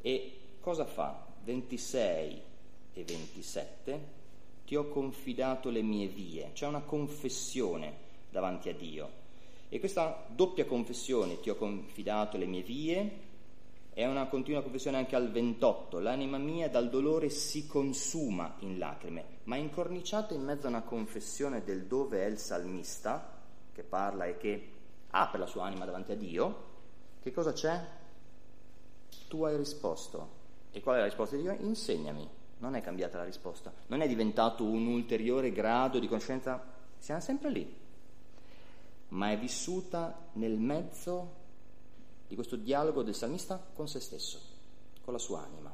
E 0.00 0.40
cosa 0.60 0.86
fa? 0.86 1.26
26 1.42 2.42
e 2.94 3.04
27, 3.04 4.23
ti 4.64 4.76
ho 4.76 4.88
confidato 4.88 5.70
le 5.70 5.82
mie 5.82 6.06
vie, 6.06 6.50
c'è 6.52 6.66
una 6.66 6.80
confessione 6.80 8.02
davanti 8.30 8.68
a 8.68 8.74
Dio. 8.74 9.22
E 9.68 9.78
questa 9.78 10.26
doppia 10.28 10.64
confessione, 10.66 11.40
ti 11.40 11.50
ho 11.50 11.56
confidato 11.56 12.36
le 12.36 12.46
mie 12.46 12.62
vie, 12.62 13.22
è 13.92 14.06
una 14.06 14.26
continua 14.26 14.62
confessione 14.62 14.96
anche 14.96 15.14
al 15.14 15.30
28, 15.30 16.00
l'anima 16.00 16.38
mia 16.38 16.68
dal 16.68 16.90
dolore 16.90 17.28
si 17.28 17.66
consuma 17.66 18.56
in 18.60 18.78
lacrime, 18.78 19.24
ma 19.44 19.56
incorniciata 19.56 20.34
in 20.34 20.42
mezzo 20.42 20.66
a 20.66 20.70
una 20.70 20.82
confessione 20.82 21.62
del 21.62 21.86
dove 21.86 22.24
è 22.24 22.26
il 22.26 22.38
salmista, 22.38 23.40
che 23.72 23.82
parla 23.82 24.26
e 24.26 24.36
che 24.36 24.68
apre 25.10 25.38
la 25.38 25.46
sua 25.46 25.64
anima 25.64 25.84
davanti 25.84 26.12
a 26.12 26.16
Dio, 26.16 26.72
che 27.22 27.32
cosa 27.32 27.52
c'è? 27.52 27.80
Tu 29.28 29.42
hai 29.44 29.56
risposto. 29.56 30.42
E 30.72 30.80
qual 30.80 30.96
è 30.96 30.98
la 30.98 31.04
risposta 31.04 31.36
di 31.36 31.42
Dio? 31.42 31.56
Insegnami. 31.60 32.28
Non 32.64 32.76
è 32.76 32.80
cambiata 32.80 33.18
la 33.18 33.24
risposta, 33.24 33.70
non 33.88 34.00
è 34.00 34.08
diventato 34.08 34.64
un 34.64 34.86
ulteriore 34.86 35.52
grado 35.52 35.98
di 35.98 36.08
conoscenza, 36.08 36.64
siamo 36.96 37.20
sempre 37.20 37.50
lì, 37.50 37.76
ma 39.08 39.30
è 39.32 39.38
vissuta 39.38 40.30
nel 40.32 40.56
mezzo 40.56 41.42
di 42.26 42.34
questo 42.34 42.56
dialogo 42.56 43.02
del 43.02 43.14
salmista 43.14 43.62
con 43.74 43.86
se 43.86 44.00
stesso, 44.00 44.40
con 45.02 45.12
la 45.12 45.18
sua 45.18 45.44
anima. 45.44 45.70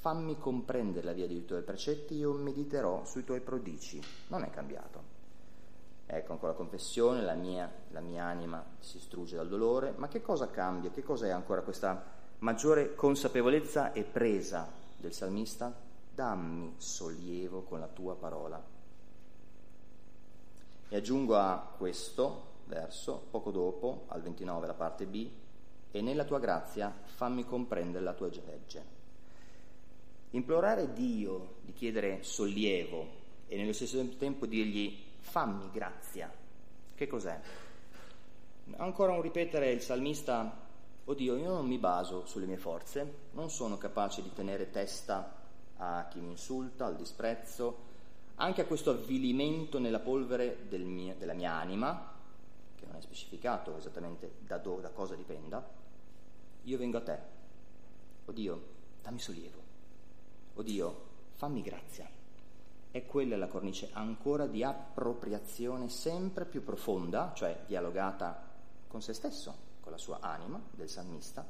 Fammi 0.00 0.36
comprendere 0.40 1.06
la 1.06 1.12
via 1.12 1.28
di 1.28 1.34
tutti 1.34 1.44
i 1.44 1.48
tuoi 1.50 1.62
precetti, 1.62 2.14
io 2.16 2.32
mediterò 2.32 3.04
sui 3.04 3.22
tuoi 3.22 3.40
prodigi. 3.40 4.02
Non 4.26 4.42
è 4.42 4.50
cambiato. 4.50 5.14
Ecco, 6.04 6.36
con 6.36 6.48
la 6.48 6.56
confessione 6.56 7.22
la 7.22 7.34
mia, 7.34 7.72
la 7.90 8.00
mia 8.00 8.24
anima 8.24 8.64
si 8.80 8.98
strugge 8.98 9.36
dal 9.36 9.46
dolore, 9.46 9.94
ma 9.96 10.08
che 10.08 10.20
cosa 10.20 10.50
cambia? 10.50 10.90
Che 10.90 11.04
cosa 11.04 11.26
è 11.26 11.30
ancora 11.30 11.62
questa 11.62 12.14
maggiore 12.38 12.96
consapevolezza 12.96 13.92
e 13.92 14.02
presa 14.02 14.75
del 14.96 15.12
salmista 15.12 15.74
dammi 16.14 16.74
sollievo 16.78 17.62
con 17.62 17.80
la 17.80 17.88
tua 17.88 18.14
parola. 18.14 18.62
E 20.88 20.96
aggiungo 20.96 21.36
a 21.36 21.74
questo 21.76 22.54
verso, 22.64 23.26
poco 23.30 23.50
dopo, 23.50 24.04
al 24.08 24.22
29, 24.22 24.66
la 24.66 24.74
parte 24.74 25.06
B, 25.06 25.28
e 25.90 26.00
nella 26.00 26.24
tua 26.24 26.38
grazia 26.38 26.94
fammi 27.04 27.44
comprendere 27.44 28.04
la 28.04 28.12
tua 28.12 28.28
legge. 28.44 28.94
Implorare 30.30 30.92
Dio 30.92 31.56
di 31.62 31.72
chiedere 31.72 32.22
sollievo 32.22 33.24
e 33.46 33.56
nello 33.56 33.72
stesso 33.72 34.04
tempo 34.16 34.46
dirgli 34.46 35.04
fammi 35.18 35.70
grazia, 35.70 36.32
che 36.94 37.06
cos'è? 37.06 37.40
Ancora 38.76 39.12
un 39.12 39.22
ripetere 39.22 39.70
il 39.70 39.80
salmista, 39.80 40.65
oh 41.08 41.14
Dio, 41.14 41.36
io 41.36 41.52
non 41.52 41.66
mi 41.66 41.78
baso 41.78 42.26
sulle 42.26 42.46
mie 42.46 42.56
forze, 42.56 43.28
non 43.32 43.48
sono 43.48 43.78
capace 43.78 44.22
di 44.22 44.32
tenere 44.32 44.70
testa 44.70 45.34
a 45.76 46.08
chi 46.10 46.18
mi 46.18 46.30
insulta, 46.30 46.86
al 46.86 46.96
disprezzo, 46.96 47.84
anche 48.36 48.62
a 48.62 48.66
questo 48.66 48.90
avvilimento 48.90 49.78
nella 49.78 50.00
polvere 50.00 50.66
del 50.68 50.82
mio, 50.82 51.14
della 51.16 51.32
mia 51.32 51.52
anima, 51.52 52.12
che 52.74 52.86
non 52.86 52.96
è 52.96 53.00
specificato 53.00 53.76
esattamente 53.76 54.38
da, 54.40 54.58
do, 54.58 54.80
da 54.80 54.90
cosa 54.90 55.14
dipenda, 55.14 55.64
io 56.64 56.78
vengo 56.78 56.96
a 56.98 57.02
te. 57.02 57.18
Oh 58.24 58.32
Dio, 58.32 58.62
dammi 59.00 59.20
sollievo. 59.20 59.62
Oh 60.54 60.62
Dio, 60.62 61.04
fammi 61.34 61.62
grazia. 61.62 62.10
E 62.90 63.06
quella 63.06 63.34
è 63.34 63.38
la 63.38 63.46
cornice 63.46 63.90
ancora 63.92 64.46
di 64.46 64.64
appropriazione 64.64 65.88
sempre 65.88 66.46
più 66.46 66.64
profonda, 66.64 67.32
cioè 67.36 67.62
dialogata 67.66 68.42
con 68.88 69.00
se 69.00 69.12
stesso, 69.12 69.65
con 69.86 69.94
la 69.94 70.00
sua 70.00 70.18
anima 70.18 70.60
del 70.72 70.90
salmista, 70.90 71.46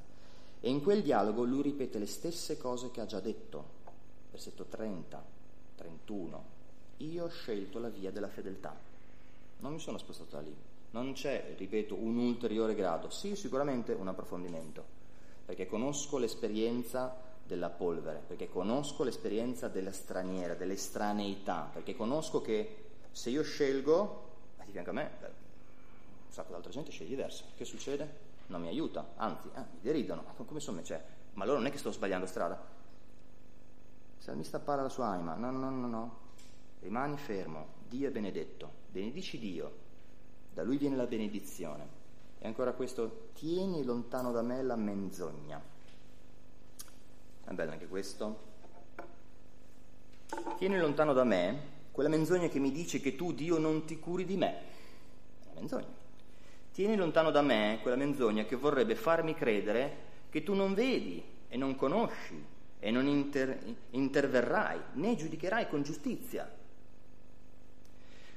e 0.61 0.69
in 0.69 0.83
quel 0.83 1.03
dialogo 1.03 1.43
lui 1.43 1.63
ripete 1.63 1.99
le 1.99 2.05
stesse 2.05 2.59
cose 2.59 2.91
che 2.91 3.01
ha 3.01 3.07
già 3.07 3.19
detto. 3.19 3.65
Versetto 4.31 4.65
30, 4.65 5.25
31. 5.77 6.45
Io 6.99 7.25
ho 7.25 7.29
scelto 7.29 7.79
la 7.79 7.89
via 7.89 8.11
della 8.11 8.29
fedeltà. 8.29 8.77
Non 9.61 9.73
mi 9.73 9.81
sono 9.81 9.97
spostato 9.97 10.37
da 10.37 10.43
lì. 10.43 10.55
Non 10.91 11.15
c'è, 11.15 11.55
ripeto, 11.57 11.95
un 11.95 12.19
ulteriore 12.19 12.75
grado. 12.75 13.09
Sì, 13.09 13.35
sicuramente 13.37 13.95
un 13.95 14.09
approfondimento, 14.09 14.85
perché 15.47 15.67
conosco 15.67 16.19
l'esperienza 16.19 17.17
della 17.43 17.71
polvere, 17.71 18.23
perché 18.27 18.51
conosco 18.51 19.03
l'esperienza 19.03 19.69
della 19.69 19.93
straniera, 19.93 20.55
dell'estraneità, 20.55 21.71
perché 21.73 21.97
conosco 21.97 22.43
che 22.43 22.85
se 23.13 23.31
io 23.31 23.43
scelgo, 23.43 24.25
di 24.67 24.73
fianco 24.73 24.91
a 24.91 24.93
me, 24.93 25.11
un 25.23 26.33
sacco 26.33 26.53
d'altra 26.53 26.71
gente 26.71 26.91
sceglie 26.91 27.09
diverso. 27.09 27.45
Che 27.57 27.65
succede? 27.65 28.26
Non 28.49 28.61
mi 28.61 28.69
aiuta, 28.69 29.13
anzi, 29.17 29.49
eh, 29.55 29.61
mi 29.61 29.81
deridono. 29.81 30.23
Ma 30.25 30.45
come 30.45 30.61
sono? 30.61 30.83
Cioè, 30.83 31.03
ma 31.35 31.45
allora 31.45 31.59
non 31.59 31.67
è 31.67 31.71
che 31.71 31.79
sto 31.79 31.91
sbagliando 31.91 32.27
strada? 32.27 32.55
Il 34.17 34.23
salmista 34.23 34.59
parla 34.59 34.83
alla 34.83 34.91
sua 34.91 35.07
anima, 35.07 35.35
no, 35.35 35.51
no, 35.51 35.71
no, 35.71 35.87
no, 35.87 36.19
rimani 36.81 37.17
fermo, 37.17 37.67
Dio 37.89 38.09
è 38.09 38.11
benedetto, 38.11 38.71
benedici 38.91 39.39
Dio, 39.39 39.73
da 40.53 40.63
lui 40.63 40.77
viene 40.77 40.97
la 40.97 41.07
benedizione. 41.07 42.05
E 42.39 42.47
ancora 42.47 42.73
questo, 42.73 43.29
tieni 43.35 43.85
lontano 43.85 44.33
da 44.33 44.43
me 44.43 44.63
la 44.63 44.77
menzogna. 44.77 45.61
È 47.45 47.53
bello 47.53 47.73
anche 47.73 47.87
questo. 47.87 48.55
Tieni 50.59 50.79
lontano 50.79 51.13
da 51.13 51.25
me 51.25 51.75
quella 51.93 52.11
menzogna 52.11 52.49
che 52.49 52.59
mi 52.59 52.73
dice 52.73 53.01
che 53.01 53.17
tu, 53.17 53.33
Dio, 53.33 53.59
non 53.59 53.85
ti 53.87 53.99
curi 53.99 54.25
di 54.25 54.37
me. 54.37 54.55
È 54.55 55.51
una 55.51 55.61
menzogna. 55.61 56.06
Tieni 56.77 56.95
lontano 56.95 57.31
da 57.31 57.41
me 57.41 57.79
quella 57.81 57.97
menzogna 57.97 58.45
che 58.45 58.55
vorrebbe 58.55 58.97
farmi 58.97 59.33
credere 59.33 59.97
che 60.29 60.43
tu 60.43 60.53
non 60.53 60.75
vedi 60.75 61.25
e 61.49 61.57
non 61.57 61.75
conosci 61.75 62.45
e 62.79 62.91
non 62.91 63.07
inter- 63.07 63.59
interverrai 63.93 64.79
né 64.93 65.17
giudicherai 65.17 65.71
con 65.71 65.83
giustizia. 65.83 66.47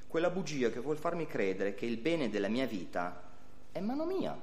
Quella 0.06 0.30
bugia 0.30 0.70
che 0.70 0.80
vuol 0.80 0.96
farmi 0.96 1.26
credere 1.26 1.74
che 1.74 1.84
il 1.84 1.98
bene 1.98 2.30
della 2.30 2.48
mia 2.48 2.66
vita 2.66 3.30
è 3.72 3.80
mano 3.80 4.06
mia 4.06 4.34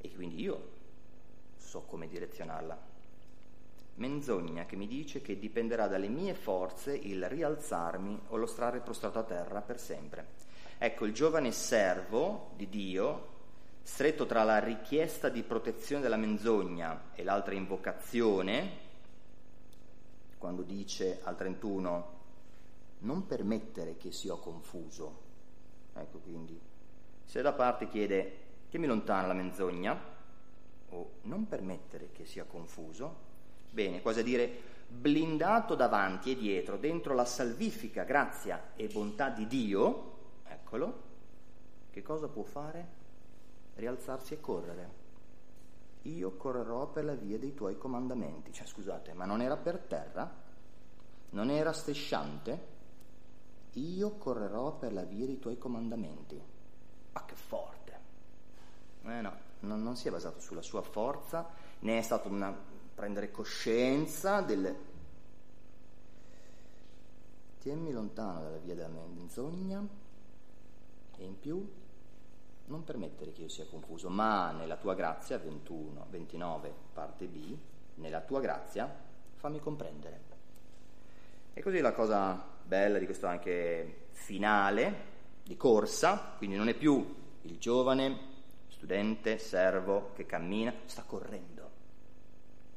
e 0.00 0.14
quindi 0.14 0.40
io 0.40 0.68
so 1.58 1.82
come 1.82 2.08
direzionarla. 2.08 2.80
Menzogna 3.96 4.64
che 4.64 4.76
mi 4.76 4.86
dice 4.86 5.20
che 5.20 5.38
dipenderà 5.38 5.88
dalle 5.88 6.08
mie 6.08 6.32
forze 6.32 6.96
il 6.96 7.28
rialzarmi 7.28 8.20
o 8.28 8.36
lo 8.36 8.46
stare 8.46 8.80
prostrato 8.80 9.18
a 9.18 9.24
terra 9.24 9.60
per 9.60 9.78
sempre. 9.78 10.43
Ecco, 10.78 11.04
il 11.04 11.12
giovane 11.12 11.52
servo 11.52 12.50
di 12.56 12.68
Dio, 12.68 13.32
stretto 13.82 14.26
tra 14.26 14.42
la 14.42 14.58
richiesta 14.58 15.28
di 15.28 15.42
protezione 15.42 16.02
della 16.02 16.16
menzogna 16.16 17.10
e 17.14 17.22
l'altra 17.22 17.54
invocazione, 17.54 18.82
quando 20.38 20.62
dice 20.62 21.20
al 21.22 21.36
31 21.36 22.12
non 22.98 23.26
permettere 23.26 23.96
che 23.96 24.12
sia 24.12 24.34
confuso. 24.34 25.22
Ecco 25.94 26.18
quindi, 26.18 26.58
se 27.24 27.42
da 27.42 27.52
parte 27.52 27.88
chiede 27.88 28.38
mi 28.72 28.86
lontana 28.86 29.28
la 29.28 29.34
menzogna, 29.34 29.96
o 30.90 31.10
non 31.22 31.46
permettere 31.46 32.10
che 32.12 32.24
sia 32.24 32.42
confuso, 32.42 33.14
bene, 33.70 34.02
quasi 34.02 34.18
a 34.18 34.22
dire 34.24 34.52
blindato 34.88 35.76
davanti 35.76 36.32
e 36.32 36.36
dietro, 36.36 36.76
dentro 36.76 37.14
la 37.14 37.24
salvifica 37.24 38.02
grazia 38.02 38.72
e 38.74 38.88
bontà 38.88 39.28
di 39.28 39.46
Dio, 39.46 40.13
eccolo, 40.74 41.02
che 41.90 42.02
cosa 42.02 42.26
può 42.28 42.42
fare? 42.42 43.02
Rialzarsi 43.76 44.34
e 44.34 44.40
correre. 44.40 45.02
Io 46.02 46.36
correrò 46.36 46.88
per 46.88 47.04
la 47.04 47.14
via 47.14 47.38
dei 47.38 47.54
tuoi 47.54 47.78
comandamenti. 47.78 48.52
Cioè, 48.52 48.66
scusate, 48.66 49.12
ma 49.12 49.24
non 49.24 49.40
era 49.40 49.56
per 49.56 49.78
terra? 49.78 50.42
Non 51.30 51.50
era 51.50 51.72
strisciante? 51.72 52.72
Io 53.74 54.16
correrò 54.16 54.76
per 54.76 54.92
la 54.92 55.04
via 55.04 55.26
dei 55.26 55.38
tuoi 55.38 55.56
comandamenti. 55.58 56.40
Ma 57.12 57.24
che 57.24 57.34
forte! 57.34 57.82
Eh 59.02 59.20
no, 59.20 59.36
non, 59.60 59.82
non 59.82 59.96
si 59.96 60.08
è 60.08 60.10
basato 60.10 60.40
sulla 60.40 60.62
sua 60.62 60.82
forza, 60.82 61.48
né 61.80 61.98
è 61.98 62.02
stato 62.02 62.28
una, 62.28 62.52
prendere 62.94 63.30
coscienza 63.30 64.40
del... 64.40 64.92
Tienmi 67.58 67.92
lontano 67.92 68.42
dalla 68.42 68.58
via 68.58 68.74
della 68.74 68.88
menzogna 68.88 70.02
e 71.16 71.24
in 71.24 71.38
più 71.38 71.66
non 72.66 72.84
permettere 72.84 73.32
che 73.32 73.42
io 73.42 73.48
sia 73.48 73.66
confuso, 73.66 74.08
ma 74.08 74.50
nella 74.52 74.76
tua 74.76 74.94
grazia, 74.94 75.38
21, 75.38 76.06
29, 76.08 76.72
parte 76.92 77.26
B, 77.26 77.56
nella 77.96 78.20
tua 78.20 78.40
grazia 78.40 78.92
fammi 79.34 79.60
comprendere. 79.60 80.32
E 81.52 81.62
così 81.62 81.80
la 81.80 81.92
cosa 81.92 82.42
bella 82.64 82.98
di 82.98 83.04
questo 83.04 83.26
anche 83.26 84.06
finale 84.10 85.12
di 85.44 85.56
corsa, 85.56 86.34
quindi 86.38 86.56
non 86.56 86.68
è 86.68 86.74
più 86.74 87.14
il 87.42 87.58
giovane 87.58 88.32
studente, 88.68 89.38
servo 89.38 90.12
che 90.14 90.24
cammina, 90.26 90.72
sta 90.86 91.02
correndo, 91.02 91.70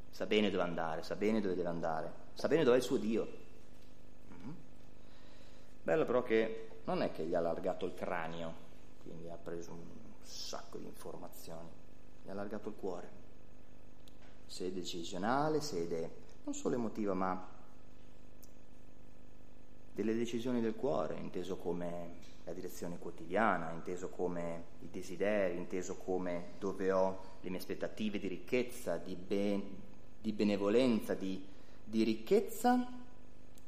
sa 0.09 0.25
bene 0.25 0.49
dove 0.49 0.63
andare, 0.63 1.03
sa 1.03 1.15
bene 1.15 1.39
dove 1.39 1.55
deve 1.55 1.69
andare, 1.69 2.11
sa 2.33 2.47
bene 2.47 2.63
dove 2.63 2.75
è 2.75 2.79
il 2.79 2.85
suo 2.85 2.97
Dio. 2.97 3.27
Mm-hmm. 4.33 4.51
Bello 5.83 6.05
però 6.05 6.21
che 6.23 6.66
non 6.87 7.01
è 7.01 7.11
che 7.11 7.25
gli 7.25 7.35
ha 7.35 7.39
allargato 7.39 7.85
il 7.85 7.93
cranio, 7.93 8.65
quindi 9.03 9.29
ha 9.29 9.37
preso 9.37 9.71
un 9.71 9.83
sacco 10.21 10.77
di 10.77 10.85
informazioni, 10.85 11.69
gli 12.23 12.29
ha 12.29 12.31
allargato 12.31 12.69
il 12.69 12.75
cuore. 12.75 13.09
Sede 14.45 14.73
decisionale, 14.73 15.59
sede 15.59 16.25
non 16.45 16.53
solo 16.53 16.75
emotiva, 16.75 17.13
ma 17.13 17.55
delle 19.93 20.15
decisioni 20.15 20.61
del 20.61 20.75
cuore, 20.75 21.15
inteso 21.15 21.57
come 21.57 22.25
la 22.45 22.53
direzione 22.53 22.97
quotidiana, 22.97 23.71
inteso 23.71 24.07
come 24.07 24.63
i 24.79 24.89
desideri, 24.89 25.57
inteso 25.57 25.97
come 25.97 26.51
dove 26.57 26.91
ho 26.93 27.21
le 27.41 27.49
mie 27.49 27.59
aspettative 27.59 28.17
di 28.17 28.29
ricchezza, 28.29 28.95
di, 28.95 29.15
ben, 29.15 29.61
di 30.21 30.31
benevolenza, 30.31 31.13
di, 31.13 31.45
di 31.83 32.03
ricchezza 32.03 32.87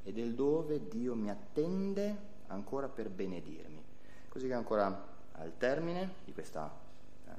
e 0.04 0.14
del 0.14 0.36
dove 0.36 0.88
Dio 0.88 1.16
mi 1.16 1.30
attende 1.30 2.29
ancora 2.50 2.88
per 2.88 3.10
benedirmi. 3.10 3.84
Così 4.28 4.48
che 4.48 4.54
ancora 4.54 5.08
al 5.32 5.58
termine 5.58 6.16
di 6.24 6.34
questa 6.34 6.72
uh, 7.26 7.32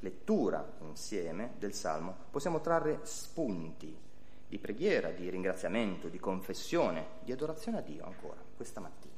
lettura 0.00 0.66
insieme 0.80 1.52
del 1.58 1.74
Salmo 1.74 2.14
possiamo 2.30 2.60
trarre 2.60 3.00
spunti 3.02 3.96
di 4.48 4.58
preghiera, 4.58 5.10
di 5.10 5.30
ringraziamento, 5.30 6.08
di 6.08 6.18
confessione, 6.18 7.06
di 7.22 7.32
adorazione 7.32 7.78
a 7.78 7.80
Dio 7.80 8.04
ancora 8.04 8.40
questa 8.54 8.80
mattina. 8.80 9.11